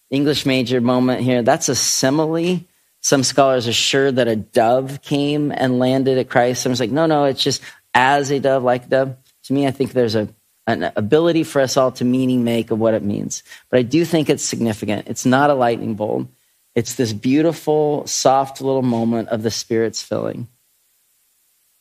English 0.09 0.45
major 0.45 0.79
moment 0.79 1.21
here. 1.21 1.41
That's 1.41 1.69
a 1.69 1.75
simile. 1.75 2.61
Some 3.01 3.23
scholars 3.23 3.67
are 3.67 3.73
sure 3.73 4.11
that 4.11 4.27
a 4.27 4.35
dove 4.35 5.01
came 5.01 5.51
and 5.51 5.79
landed 5.79 6.17
at 6.17 6.29
Christ. 6.29 6.63
Someone's 6.63 6.79
like, 6.79 6.91
no, 6.91 7.05
no, 7.05 7.25
it's 7.25 7.43
just 7.43 7.61
as 7.93 8.31
a 8.31 8.39
dove, 8.39 8.63
like 8.63 8.85
a 8.85 8.89
dove. 8.89 9.17
To 9.43 9.53
me, 9.53 9.67
I 9.67 9.71
think 9.71 9.91
there's 9.91 10.15
a, 10.15 10.27
an 10.69 10.91
ability 10.95 11.43
for 11.43 11.61
us 11.61 11.77
all 11.77 11.91
to 11.93 12.05
meaning 12.05 12.43
make 12.43 12.71
of 12.71 12.79
what 12.79 12.93
it 12.93 13.03
means. 13.03 13.43
But 13.69 13.79
I 13.79 13.81
do 13.83 14.05
think 14.05 14.29
it's 14.29 14.43
significant. 14.43 15.07
It's 15.07 15.25
not 15.25 15.49
a 15.49 15.55
lightning 15.55 15.95
bolt. 15.95 16.27
It's 16.75 16.95
this 16.95 17.13
beautiful, 17.13 18.05
soft 18.07 18.61
little 18.61 18.81
moment 18.81 19.29
of 19.29 19.43
the 19.43 19.51
Spirit's 19.51 20.01
filling. 20.01 20.47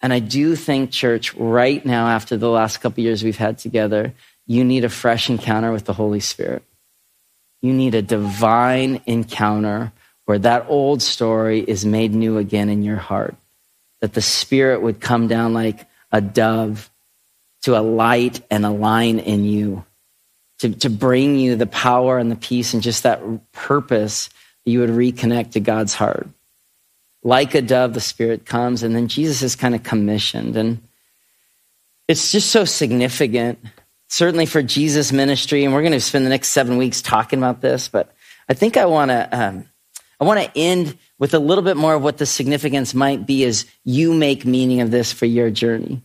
And 0.01 0.12
I 0.12 0.20
do 0.20 0.57
think, 0.57 0.90
church, 0.90 1.35
right 1.35 1.85
now, 1.85 2.09
after 2.09 2.37
the 2.37 2.48
last 2.48 2.79
couple 2.79 3.03
years 3.03 3.22
we've 3.22 3.37
had 3.37 3.59
together, 3.59 4.14
you 4.46 4.64
need 4.64 4.85
a 4.85 4.88
fresh 4.88 5.29
encounter 5.29 5.72
with 5.72 5.85
the 5.85 5.92
Holy 5.92 6.20
Spirit. 6.20 6.62
You 7.61 7.72
need 7.72 7.94
a 7.94 8.03
divine 8.03 9.01
encounter 9.07 9.92
where 10.24 10.38
that 10.38 10.66
old 10.68 11.03
story 11.03 11.61
is 11.61 11.85
made 11.85 12.14
new 12.14 12.38
again 12.38 12.68
in 12.68 12.83
your 12.83 12.96
heart. 12.96 13.35
That 14.01 14.14
the 14.14 14.22
Spirit 14.22 14.83
would 14.83 15.01
come 15.01 15.27
down 15.27 15.53
like 15.53 15.87
a 16.12 16.20
dove 16.20 16.90
to 17.62 17.77
alight 17.77 18.40
and 18.51 18.64
align 18.64 19.18
in 19.18 19.44
you, 19.44 19.85
to, 20.61 20.71
to 20.71 20.90
bring 20.90 21.38
you 21.38 21.57
the 21.57 21.66
power 21.66 22.18
and 22.18 22.31
the 22.31 22.37
peace 22.37 22.75
and 22.75 22.83
just 22.83 23.03
that 23.03 23.21
purpose 23.53 24.29
that 24.64 24.71
you 24.71 24.81
would 24.81 24.90
reconnect 24.90 25.53
to 25.53 25.61
God's 25.61 25.94
heart. 25.94 26.29
Like 27.23 27.55
a 27.55 27.62
dove, 27.62 27.94
the 27.94 28.01
Spirit 28.01 28.47
comes, 28.47 28.83
and 28.83 28.94
then 28.94 29.09
Jesus 29.09 29.42
is 29.42 29.57
kind 29.57 29.75
of 29.75 29.83
commissioned. 29.83 30.57
And 30.57 30.83
it's 32.07 32.31
just 32.31 32.51
so 32.51 32.64
significant 32.64 33.59
certainly 34.09 34.47
for 34.47 34.62
Jesus' 34.62 35.12
ministry, 35.12 35.64
and 35.64 35.73
we're 35.73 35.83
going 35.83 35.92
to 35.92 36.01
spend 36.01 36.25
the 36.25 36.31
next 36.31 36.49
seven 36.49 36.77
weeks 36.77 37.01
talking 37.01 37.38
about 37.38 37.61
this, 37.61 37.88
but 37.88 38.14
I 38.49 38.55
think 38.55 38.77
I 38.77 38.87
want 38.87 39.11
to. 39.11 39.29
Um, 39.31 39.64
I 40.21 40.25
want 40.25 40.40
to 40.40 40.59
end 40.59 40.99
with 41.21 41.33
a 41.33 41.38
little 41.38 41.62
bit 41.62 41.77
more 41.77 41.94
of 41.94 42.03
what 42.03 42.18
the 42.18 42.27
significance 42.27 42.92
might 42.92 43.25
be 43.25 43.44
as 43.44 43.66
you 43.85 44.12
make 44.12 44.44
meaning 44.44 44.81
of 44.81 44.90
this 44.90 45.12
for 45.12 45.27
your 45.27 45.49
journey. 45.49 46.03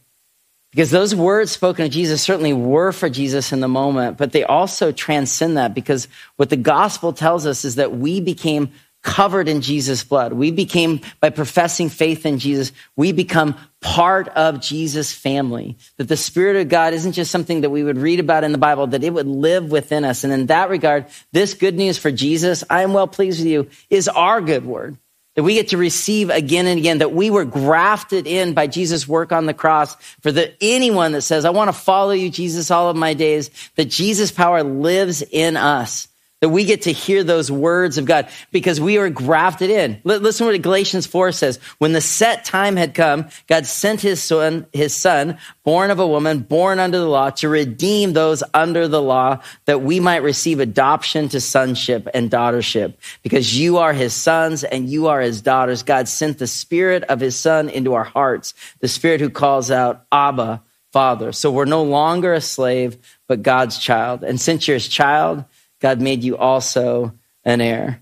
Because 0.74 0.90
those 0.90 1.14
words 1.14 1.52
spoken 1.52 1.86
of 1.86 1.92
Jesus 1.92 2.24
certainly 2.24 2.52
were 2.52 2.92
for 2.92 3.08
Jesus 3.08 3.52
in 3.52 3.60
the 3.60 3.68
moment, 3.68 4.18
but 4.18 4.32
they 4.32 4.44
also 4.44 4.92
transcend 4.92 5.58
that 5.58 5.76
because 5.76 6.08
what 6.36 6.50
the 6.50 6.58
gospel 6.58 7.14
tells 7.14 7.46
us 7.46 7.64
is 7.64 7.76
that 7.76 7.96
we 7.96 8.20
became 8.20 8.72
covered 9.04 9.48
in 9.48 9.62
Jesus' 9.62 10.04
blood. 10.04 10.34
We 10.34 10.50
became, 10.50 11.02
by 11.20 11.30
professing 11.30 11.90
faith 11.90 12.26
in 12.26 12.40
Jesus, 12.40 12.72
we 12.96 13.12
become 13.12 13.56
part 13.82 14.30
of 14.30 14.62
Jesus' 14.62 15.14
family. 15.14 15.78
That 15.98 16.08
the 16.08 16.18
Spirit 16.18 16.56
of 16.56 16.70
God 16.70 16.94
isn't 16.94 17.12
just 17.12 17.30
something 17.30 17.62
that 17.62 17.70
we 17.70 17.84
would 17.84 17.98
read 17.98 18.20
about 18.20 18.44
in 18.44 18.52
the 18.52 18.58
Bible, 18.58 18.88
that 18.88 19.04
it 19.04 19.14
would 19.14 19.28
live 19.28 19.70
within 19.70 20.06
us. 20.06 20.24
And 20.24 20.34
in 20.34 20.48
that 20.48 20.70
regard, 20.70 21.06
this 21.34 21.54
good 21.54 21.76
news 21.76 22.00
for 22.00 22.12
Jesus, 22.12 22.64
I 22.68 22.82
am 22.82 22.94
well 22.94 23.08
pleased 23.08 23.42
with 23.42 23.48
you, 23.48 23.70
is 23.92 24.08
our 24.08 24.42
good 24.42 24.66
word. 24.66 24.98
That 25.36 25.44
we 25.44 25.56
get 25.56 25.70
to 25.70 25.78
receive 25.78 26.30
again 26.30 26.68
and 26.68 26.78
again, 26.80 27.00
that 27.00 27.12
we 27.12 27.32
were 27.32 27.46
grafted 27.46 28.28
in 28.28 28.54
by 28.54 28.68
Jesus' 28.68 29.08
work 29.08 29.32
on 29.32 29.48
the 29.48 29.54
cross. 29.54 29.96
For 30.22 30.32
the, 30.32 30.54
anyone 30.62 31.14
that 31.14 31.24
says, 31.24 31.44
I 31.44 31.50
want 31.50 31.70
to 31.70 31.74
follow 31.74 32.12
you, 32.12 32.30
Jesus, 32.30 32.70
all 32.70 32.90
of 32.90 32.96
my 32.96 33.16
days, 33.16 33.50
that 33.76 33.86
Jesus' 33.86 34.32
power 34.32 34.64
lives 34.64 35.24
in 35.24 35.58
us 35.58 36.08
that 36.44 36.50
we 36.50 36.66
get 36.66 36.82
to 36.82 36.92
hear 36.92 37.24
those 37.24 37.50
words 37.50 37.98
of 37.98 38.04
God 38.04 38.28
because 38.52 38.82
we 38.82 38.98
are 38.98 39.10
grafted 39.10 39.70
in. 39.70 40.02
Listen 40.04 40.46
what 40.46 40.62
Galatians 40.62 41.06
4 41.06 41.32
says. 41.32 41.58
When 41.78 41.94
the 41.94 42.02
set 42.02 42.44
time 42.44 42.76
had 42.76 42.94
come, 42.94 43.30
God 43.48 43.66
sent 43.66 44.02
his 44.02 44.22
son, 44.22 44.68
his 44.74 44.94
son, 44.94 45.38
born 45.64 45.90
of 45.90 46.00
a 46.00 46.06
woman, 46.06 46.40
born 46.40 46.80
under 46.80 46.98
the 46.98 47.08
law, 47.08 47.30
to 47.30 47.48
redeem 47.48 48.12
those 48.12 48.44
under 48.54 48.90
the 48.90 49.02
law 49.02 49.40
that 49.64 49.84
we 49.84 50.02
might 50.02 50.22
receive 50.22 50.60
adoption 50.60 51.30
to 51.30 51.40
sonship 51.40 52.10
and 52.14 52.30
daughtership. 52.30 52.96
Because 53.22 53.58
you 53.58 53.78
are 53.78 53.94
his 53.94 54.14
sons 54.14 54.66
and 54.66 54.90
you 54.90 55.08
are 55.08 55.22
his 55.22 55.42
daughters. 55.42 55.84
God 55.84 56.10
sent 56.10 56.40
the 56.40 56.48
spirit 56.48 57.04
of 57.04 57.22
his 57.22 57.38
son 57.38 57.70
into 57.70 57.94
our 57.94 58.04
hearts, 58.04 58.54
the 58.82 58.90
spirit 58.90 59.22
who 59.22 59.30
calls 59.30 59.72
out, 59.72 60.04
Abba, 60.12 60.62
Father. 60.92 61.32
So 61.32 61.52
we're 61.52 61.64
no 61.64 61.84
longer 61.84 62.34
a 62.34 62.42
slave, 62.42 62.98
but 63.30 63.44
God's 63.44 63.80
child. 63.80 64.26
And 64.26 64.42
since 64.42 64.68
you're 64.68 64.76
his 64.76 64.90
child, 64.90 65.46
God 65.84 66.00
made 66.00 66.24
you 66.24 66.38
also 66.38 67.14
an 67.44 67.60
heir. 67.60 68.02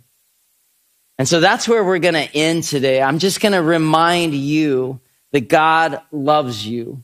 And 1.17 1.27
so 1.27 1.39
that's 1.39 1.67
where 1.67 1.83
we're 1.83 1.97
going 1.97 2.13
to 2.13 2.35
end 2.35 2.63
today. 2.63 3.01
I'm 3.01 3.17
just 3.17 3.41
going 3.41 3.53
to 3.53 3.61
remind 3.61 4.35
you 4.35 5.01
that 5.31 5.49
God 5.49 5.99
loves 6.11 6.63
you 6.65 7.03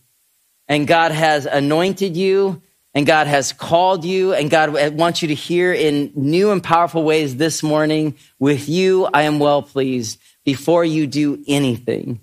and 0.67 0.85
God 0.87 1.11
has 1.11 1.47
anointed 1.47 2.15
you 2.15 2.61
and 2.93 3.07
God 3.07 3.25
has 3.25 3.53
called 3.53 4.05
you 4.05 4.35
and 4.35 4.51
God 4.51 4.95
wants 4.95 5.23
you 5.23 5.29
to 5.29 5.33
hear 5.33 5.73
in 5.73 6.11
new 6.13 6.51
and 6.51 6.63
powerful 6.63 7.03
ways 7.03 7.37
this 7.37 7.63
morning 7.63 8.15
with 8.37 8.69
you, 8.69 9.07
I 9.11 9.23
am 9.23 9.39
well 9.39 9.63
pleased 9.63 10.19
before 10.45 10.85
you 10.85 11.07
do 11.07 11.43
anything. 11.47 12.19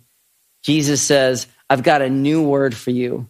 Jesus 0.62 1.03
says, 1.03 1.49
I've 1.69 1.83
got 1.83 2.03
a 2.03 2.09
new 2.09 2.40
word 2.40 2.77
for 2.77 2.93
you. 2.93 3.27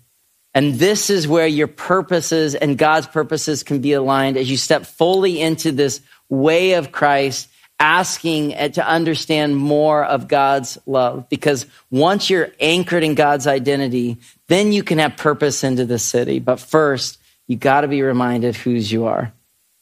And 0.55 0.75
this 0.75 1.11
is 1.11 1.27
where 1.27 1.47
your 1.47 1.67
purposes 1.67 2.55
and 2.55 2.79
God's 2.79 3.09
purposes 3.09 3.65
can 3.65 3.81
be 3.81 3.93
aligned 3.93 4.37
as 4.37 4.49
you 4.49 4.57
step 4.57 4.87
fully 4.87 5.41
into 5.41 5.73
this 5.73 6.01
way 6.29 6.75
of 6.75 6.93
Christ, 6.93 7.49
asking 7.81 8.51
to 8.73 8.87
understand 8.87 9.57
more 9.57 10.05
of 10.05 10.29
God's 10.29 10.79
love. 10.87 11.29
Because 11.29 11.67
once 11.91 12.31
you're 12.31 12.53
anchored 12.61 13.03
in 13.03 13.17
God's 13.17 13.49
identity, 13.49 14.19
then 14.47 14.73
you 14.73 14.85
can 14.85 14.99
have 14.99 15.17
purpose 15.17 15.65
into 15.65 15.85
the 15.85 15.99
city. 15.99 16.39
But 16.39 16.61
first, 16.61 17.19
you 17.49 17.57
got 17.57 17.81
to 17.81 17.89
be 17.89 18.03
reminded 18.03 18.55
whose 18.55 18.91
you 18.91 19.07
are. 19.07 19.33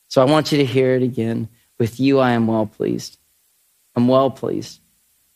So 0.08 0.22
I 0.22 0.24
want 0.24 0.52
you 0.52 0.58
to 0.58 0.64
hear 0.64 0.94
it 0.94 1.02
again. 1.02 1.48
With 1.78 2.00
you, 2.00 2.18
I 2.18 2.32
am 2.32 2.46
well 2.46 2.66
pleased. 2.66 3.18
I'm 3.94 4.08
well 4.08 4.30
pleased. 4.30 4.80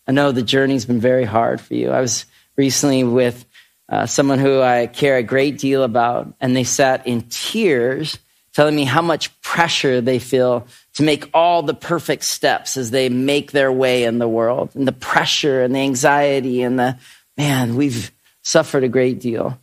I 0.07 0.13
know 0.13 0.33
the 0.33 0.43
journey's 0.43 0.87
been 0.87 1.01
very 1.01 1.25
hard 1.25 1.61
for 1.61 1.75
you. 1.75 1.91
I 1.91 2.01
was 2.01 2.25
recently 2.57 3.05
with 3.05 3.45
uh, 3.89 4.07
someone 4.07 4.39
who 4.39 4.61
I 4.61 4.87
care 4.87 5.17
a 5.17 5.23
great 5.23 5.59
deal 5.59 5.83
about, 5.83 6.35
and 6.41 6.57
they 6.57 6.65
sat 6.65 7.07
in 7.07 7.23
tears 7.23 8.19
telling 8.53 8.75
me 8.75 8.85
how 8.85 9.03
much 9.03 9.39
pressure 9.43 10.01
they 10.01 10.19
feel 10.19 10.67
to 10.95 11.03
make 11.03 11.29
all 11.35 11.63
the 11.63 11.75
perfect 11.75 12.25
steps 12.25 12.77
as 12.77 12.91
they 12.91 13.09
make 13.11 13.53
their 13.53 13.71
way 13.71 14.05
in 14.05 14.19
the 14.19 14.29
world, 14.29 14.71
and 14.75 14.89
the 14.89 14.93
pressure 14.93 15.63
and 15.63 15.75
the 15.75 15.81
anxiety 15.81 16.63
and 16.63 16.79
the 16.79 16.99
man, 17.37 17.77
we've 17.77 18.11
suffered 18.43 18.83
a 18.83 18.89
great 18.89 19.21
deal. 19.21 19.61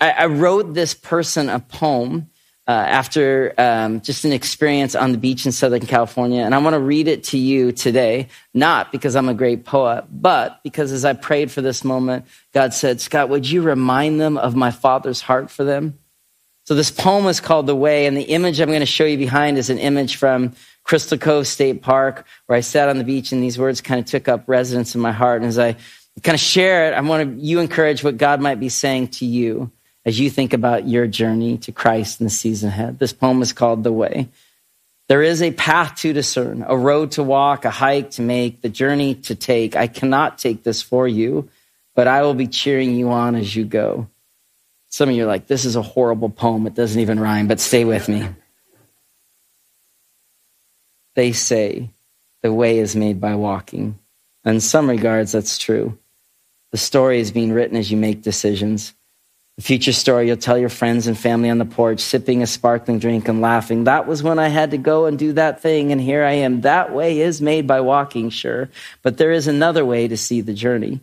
I, 0.00 0.10
I 0.10 0.26
wrote 0.26 0.72
this 0.72 0.94
person 0.94 1.48
a 1.48 1.60
poem 1.60 2.30
uh, 2.68 2.72
after 2.72 3.54
um, 3.58 4.00
just 4.00 4.24
an 4.24 4.32
experience 4.32 4.94
on 4.96 5.12
the 5.12 5.18
beach 5.18 5.46
in 5.46 5.52
Southern 5.52 5.86
California. 5.86 6.42
And 6.42 6.54
I 6.54 6.58
want 6.58 6.74
to 6.74 6.80
read 6.80 7.06
it 7.06 7.24
to 7.24 7.38
you 7.38 7.70
today, 7.70 8.28
not 8.54 8.90
because 8.90 9.14
I'm 9.14 9.28
a 9.28 9.34
great 9.34 9.64
poet, 9.64 10.04
but 10.10 10.60
because 10.64 10.90
as 10.90 11.04
I 11.04 11.12
prayed 11.12 11.52
for 11.52 11.62
this 11.62 11.84
moment, 11.84 12.26
God 12.52 12.74
said, 12.74 13.00
Scott, 13.00 13.28
would 13.28 13.48
you 13.48 13.62
remind 13.62 14.20
them 14.20 14.36
of 14.36 14.56
my 14.56 14.72
Father's 14.72 15.20
heart 15.20 15.50
for 15.50 15.62
them? 15.62 15.98
So 16.64 16.74
this 16.74 16.90
poem 16.90 17.26
is 17.26 17.38
called 17.38 17.68
The 17.68 17.76
Way, 17.76 18.06
and 18.06 18.16
the 18.16 18.22
image 18.22 18.60
I'm 18.60 18.68
going 18.68 18.80
to 18.80 18.86
show 18.86 19.04
you 19.04 19.16
behind 19.16 19.56
is 19.56 19.70
an 19.70 19.78
image 19.78 20.16
from 20.16 20.52
Crystal 20.82 21.16
Cove 21.16 21.46
State 21.46 21.82
Park, 21.82 22.26
where 22.46 22.58
I 22.58 22.60
sat 22.60 22.88
on 22.88 22.98
the 22.98 23.04
beach 23.04 23.30
and 23.30 23.40
these 23.40 23.56
words 23.56 23.80
kind 23.80 24.00
of 24.00 24.06
took 24.06 24.26
up 24.26 24.48
residence 24.48 24.96
in 24.96 25.00
my 25.00 25.12
heart. 25.12 25.42
And 25.42 25.48
as 25.48 25.60
I 25.60 25.76
kind 26.24 26.34
of 26.34 26.40
share 26.40 26.88
it, 26.88 26.94
I 26.94 27.00
want 27.02 27.38
to 27.38 27.44
you 27.44 27.60
encourage 27.60 28.02
what 28.02 28.16
God 28.16 28.40
might 28.40 28.58
be 28.58 28.68
saying 28.68 29.08
to 29.08 29.26
you 29.26 29.70
as 30.06 30.20
you 30.20 30.30
think 30.30 30.52
about 30.52 30.86
your 30.86 31.08
journey 31.08 31.58
to 31.58 31.72
Christ 31.72 32.20
in 32.20 32.24
the 32.24 32.30
season 32.30 32.68
ahead. 32.68 33.00
This 33.00 33.12
poem 33.12 33.42
is 33.42 33.52
called 33.52 33.82
The 33.82 33.92
Way. 33.92 34.28
There 35.08 35.22
is 35.22 35.42
a 35.42 35.50
path 35.50 35.96
to 35.96 36.12
discern, 36.12 36.64
a 36.66 36.76
road 36.76 37.12
to 37.12 37.24
walk, 37.24 37.64
a 37.64 37.70
hike 37.70 38.12
to 38.12 38.22
make, 38.22 38.62
the 38.62 38.68
journey 38.68 39.16
to 39.16 39.34
take. 39.34 39.76
I 39.76 39.88
cannot 39.88 40.38
take 40.38 40.62
this 40.62 40.80
for 40.80 41.06
you, 41.06 41.48
but 41.94 42.06
I 42.06 42.22
will 42.22 42.34
be 42.34 42.46
cheering 42.46 42.94
you 42.94 43.10
on 43.10 43.34
as 43.34 43.54
you 43.54 43.64
go. 43.64 44.08
Some 44.88 45.08
of 45.08 45.14
you 45.16 45.24
are 45.24 45.28
like, 45.28 45.48
this 45.48 45.64
is 45.64 45.76
a 45.76 45.82
horrible 45.82 46.30
poem. 46.30 46.66
It 46.66 46.74
doesn't 46.74 47.00
even 47.00 47.20
rhyme, 47.20 47.48
but 47.48 47.60
stay 47.60 47.84
with 47.84 48.08
me. 48.08 48.28
They 51.14 51.32
say 51.32 51.90
the 52.42 52.52
way 52.52 52.78
is 52.78 52.94
made 52.94 53.20
by 53.20 53.34
walking. 53.34 53.98
In 54.44 54.60
some 54.60 54.88
regards, 54.88 55.32
that's 55.32 55.58
true. 55.58 55.98
The 56.70 56.78
story 56.78 57.20
is 57.20 57.32
being 57.32 57.52
written 57.52 57.76
as 57.76 57.90
you 57.90 57.96
make 57.96 58.22
decisions. 58.22 58.92
The 59.56 59.62
future 59.62 59.92
story 59.94 60.26
you'll 60.26 60.36
tell 60.36 60.58
your 60.58 60.68
friends 60.68 61.06
and 61.06 61.16
family 61.16 61.48
on 61.48 61.56
the 61.56 61.64
porch, 61.64 62.00
sipping 62.00 62.42
a 62.42 62.46
sparkling 62.46 62.98
drink 62.98 63.26
and 63.26 63.40
laughing. 63.40 63.84
That 63.84 64.06
was 64.06 64.22
when 64.22 64.38
I 64.38 64.48
had 64.48 64.72
to 64.72 64.78
go 64.78 65.06
and 65.06 65.18
do 65.18 65.32
that 65.32 65.62
thing, 65.62 65.92
and 65.92 66.00
here 66.00 66.24
I 66.24 66.32
am. 66.32 66.60
That 66.60 66.92
way 66.92 67.20
is 67.20 67.40
made 67.40 67.66
by 67.66 67.80
walking, 67.80 68.28
sure, 68.28 68.68
but 69.02 69.16
there 69.16 69.32
is 69.32 69.46
another 69.46 69.84
way 69.84 70.08
to 70.08 70.16
see 70.16 70.42
the 70.42 70.52
journey. 70.52 71.00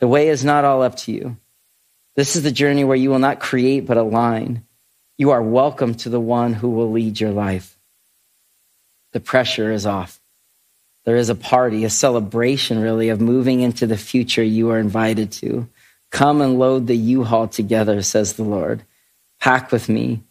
The 0.00 0.08
way 0.08 0.28
is 0.28 0.44
not 0.44 0.64
all 0.64 0.82
up 0.82 0.96
to 0.96 1.12
you. 1.12 1.36
This 2.16 2.34
is 2.34 2.42
the 2.42 2.50
journey 2.50 2.82
where 2.82 2.96
you 2.96 3.10
will 3.10 3.20
not 3.20 3.38
create 3.38 3.86
but 3.86 3.96
align. 3.96 4.64
You 5.16 5.30
are 5.30 5.42
welcome 5.42 5.94
to 5.96 6.08
the 6.08 6.20
one 6.20 6.54
who 6.54 6.70
will 6.70 6.90
lead 6.90 7.20
your 7.20 7.30
life. 7.30 7.78
The 9.12 9.20
pressure 9.20 9.70
is 9.70 9.86
off. 9.86 10.20
There 11.04 11.16
is 11.16 11.28
a 11.28 11.36
party, 11.36 11.84
a 11.84 11.90
celebration, 11.90 12.80
really, 12.80 13.10
of 13.10 13.20
moving 13.20 13.60
into 13.60 13.86
the 13.86 13.96
future 13.96 14.42
you 14.42 14.70
are 14.70 14.78
invited 14.78 15.30
to. 15.32 15.68
Come 16.10 16.40
and 16.40 16.58
load 16.58 16.86
the 16.86 16.96
U 16.96 17.24
Haul 17.24 17.48
together, 17.48 18.02
says 18.02 18.34
the 18.34 18.44
Lord. 18.44 18.84
Pack 19.40 19.72
with 19.72 19.88
me. 19.88 20.22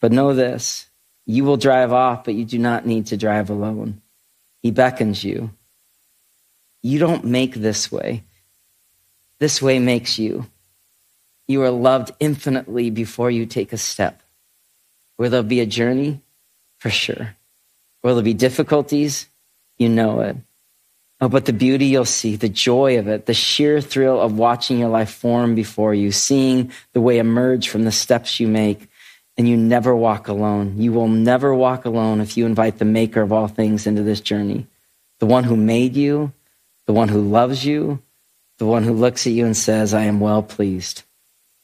But 0.00 0.12
know 0.12 0.34
this 0.34 0.88
you 1.26 1.44
will 1.44 1.56
drive 1.56 1.92
off, 1.92 2.24
but 2.24 2.34
you 2.34 2.44
do 2.44 2.58
not 2.58 2.86
need 2.86 3.06
to 3.06 3.16
drive 3.16 3.48
alone. 3.50 4.02
He 4.60 4.70
beckons 4.70 5.24
you. 5.24 5.50
You 6.82 6.98
don't 6.98 7.24
make 7.24 7.54
this 7.54 7.90
way, 7.90 8.24
this 9.38 9.62
way 9.62 9.78
makes 9.78 10.18
you. 10.18 10.46
You 11.48 11.62
are 11.62 11.70
loved 11.70 12.12
infinitely 12.20 12.90
before 12.90 13.30
you 13.30 13.46
take 13.46 13.72
a 13.72 13.78
step. 13.78 14.22
Will 15.18 15.30
there 15.30 15.42
be 15.42 15.60
a 15.60 15.66
journey? 15.66 16.22
For 16.78 16.90
sure. 16.90 17.36
Will 18.02 18.14
there 18.14 18.24
be 18.24 18.34
difficulties? 18.34 19.28
You 19.78 19.88
know 19.88 20.20
it. 20.20 20.36
Oh, 21.20 21.28
but 21.28 21.44
the 21.44 21.52
beauty 21.52 21.86
you'll 21.86 22.04
see, 22.04 22.36
the 22.36 22.48
joy 22.48 22.98
of 22.98 23.08
it, 23.08 23.26
the 23.26 23.34
sheer 23.34 23.80
thrill 23.80 24.20
of 24.20 24.36
watching 24.36 24.78
your 24.78 24.88
life 24.88 25.10
form 25.10 25.54
before 25.54 25.94
you, 25.94 26.10
seeing 26.12 26.72
the 26.92 27.00
way 27.00 27.18
emerge 27.18 27.68
from 27.68 27.84
the 27.84 27.92
steps 27.92 28.40
you 28.40 28.48
make. 28.48 28.88
And 29.36 29.48
you 29.48 29.56
never 29.56 29.96
walk 29.96 30.28
alone. 30.28 30.80
You 30.80 30.92
will 30.92 31.08
never 31.08 31.52
walk 31.52 31.86
alone 31.86 32.20
if 32.20 32.36
you 32.36 32.46
invite 32.46 32.78
the 32.78 32.84
maker 32.84 33.20
of 33.20 33.32
all 33.32 33.48
things 33.48 33.86
into 33.86 34.02
this 34.02 34.20
journey. 34.20 34.68
The 35.18 35.26
one 35.26 35.42
who 35.42 35.56
made 35.56 35.96
you, 35.96 36.32
the 36.86 36.92
one 36.92 37.08
who 37.08 37.20
loves 37.20 37.64
you, 37.64 38.00
the 38.58 38.66
one 38.66 38.84
who 38.84 38.92
looks 38.92 39.26
at 39.26 39.32
you 39.32 39.44
and 39.44 39.56
says, 39.56 39.92
I 39.92 40.04
am 40.04 40.20
well 40.20 40.42
pleased. 40.42 41.02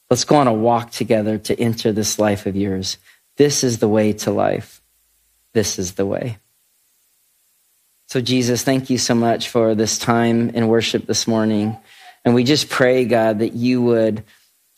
Let's 0.08 0.24
go 0.24 0.36
on 0.36 0.48
a 0.48 0.52
walk 0.52 0.90
together 0.90 1.38
to 1.38 1.60
enter 1.60 1.92
this 1.92 2.18
life 2.18 2.46
of 2.46 2.56
yours. 2.56 2.96
This 3.36 3.62
is 3.62 3.78
the 3.78 3.88
way 3.88 4.12
to 4.14 4.32
life. 4.32 4.82
This 5.52 5.78
is 5.78 5.92
the 5.92 6.06
way. 6.06 6.38
So, 8.10 8.20
Jesus, 8.20 8.64
thank 8.64 8.90
you 8.90 8.98
so 8.98 9.14
much 9.14 9.50
for 9.50 9.76
this 9.76 9.96
time 9.96 10.50
in 10.50 10.66
worship 10.66 11.06
this 11.06 11.28
morning. 11.28 11.76
And 12.24 12.34
we 12.34 12.42
just 12.42 12.68
pray, 12.68 13.04
God, 13.04 13.38
that 13.38 13.52
you 13.52 13.82
would 13.82 14.24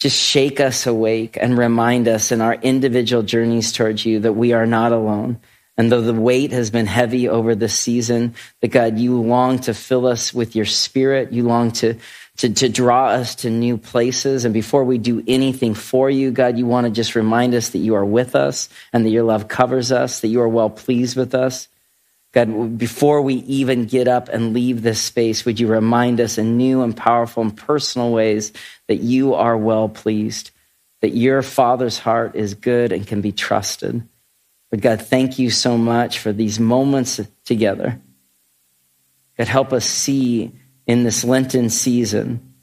just 0.01 0.21
shake 0.21 0.61
us 0.61 0.87
awake 0.87 1.39
and 1.41 1.57
remind 1.57 2.09
us 2.09 2.31
in 2.31 2.43
our 2.43 2.53
individual 2.53 3.23
journeys 3.23 3.73
towards 3.73 4.05
you 4.05 4.21
that 4.21 4.35
we 4.35 4.53
are 4.53 4.67
not 4.67 4.93
alone. 4.93 5.41
And 5.79 5.91
though 5.91 6.03
the 6.03 6.13
weight 6.13 6.53
has 6.53 6.71
been 6.71 6.85
heavy 6.85 7.27
over 7.27 7.55
this 7.55 7.73
season, 7.73 8.35
that 8.61 8.69
God, 8.69 8.99
you 8.99 9.19
long 9.23 9.61
to 9.61 9.73
fill 9.73 10.07
us 10.07 10.35
with 10.35 10.55
your 10.55 10.67
spirit. 10.67 11.33
You 11.33 11.45
long 11.45 11.71
to, 11.73 11.95
to, 12.37 12.53
to 12.53 12.69
draw 12.69 13.07
us 13.07 13.37
to 13.37 13.49
new 13.49 13.79
places. 13.79 14.45
And 14.45 14.53
before 14.53 14.85
we 14.85 14.99
do 14.99 15.25
anything 15.27 15.73
for 15.73 16.11
you, 16.11 16.33
God, 16.33 16.59
you 16.59 16.67
want 16.67 16.85
to 16.85 16.93
just 16.93 17.15
remind 17.15 17.55
us 17.55 17.71
that 17.71 17.79
you 17.79 17.95
are 17.95 18.05
with 18.05 18.37
us 18.37 18.69
and 18.93 19.07
that 19.07 19.11
your 19.11 19.25
love 19.25 19.49
covers 19.49 19.91
us, 19.91 20.21
that 20.21 20.29
you 20.29 20.43
are 20.43 20.49
well 20.49 20.69
pleased 20.69 21.17
with 21.17 21.35
us. 21.35 21.69
God, 22.33 22.79
before 22.79 23.21
we 23.21 23.35
even 23.35 23.85
get 23.85 24.09
up 24.09 24.29
and 24.31 24.55
leave 24.55 24.83
this 24.83 25.01
space, 25.01 25.45
would 25.45 25.61
you 25.61 25.67
remind 25.67 26.21
us 26.21 26.39
in 26.39 26.57
new 26.57 26.83
and 26.83 26.97
powerful 26.97 27.43
and 27.43 27.55
personal 27.55 28.11
ways 28.11 28.53
that 28.89 28.97
you 28.97 29.35
are 29.35 29.57
well 29.57 29.89
pleased, 29.89 30.51
that 31.01 31.15
your 31.15 31.43
Father's 31.43 31.99
heart 31.99 32.35
is 32.35 32.55
good 32.55 32.93
and 32.93 33.07
can 33.07 33.21
be 33.21 33.33
trusted. 33.33 34.09
But 34.71 34.81
God, 34.81 35.03
thank 35.03 35.39
you 35.39 35.51
so 35.51 35.77
much 35.77 36.21
for 36.21 36.33
these 36.33 36.59
moments 36.59 37.21
together. 37.45 38.01
God, 39.37 39.49
help 39.49 39.75
us 39.75 39.85
see 39.85 40.53
in 40.87 41.05
this 41.05 41.25
Lenten 41.25 41.69
season, 41.69 42.55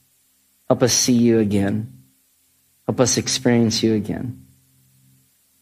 help 0.68 0.82
us 0.82 0.94
see 0.94 1.14
you 1.14 1.40
again. 1.40 1.94
Help 2.88 3.02
us 3.02 3.18
experience 3.18 3.84
you 3.84 3.94
again. 3.94 4.48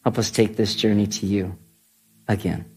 Help 0.05 0.17
us 0.17 0.31
take 0.31 0.55
this 0.55 0.75
journey 0.75 1.07
to 1.07 1.25
you 1.25 1.57
again. 2.25 2.76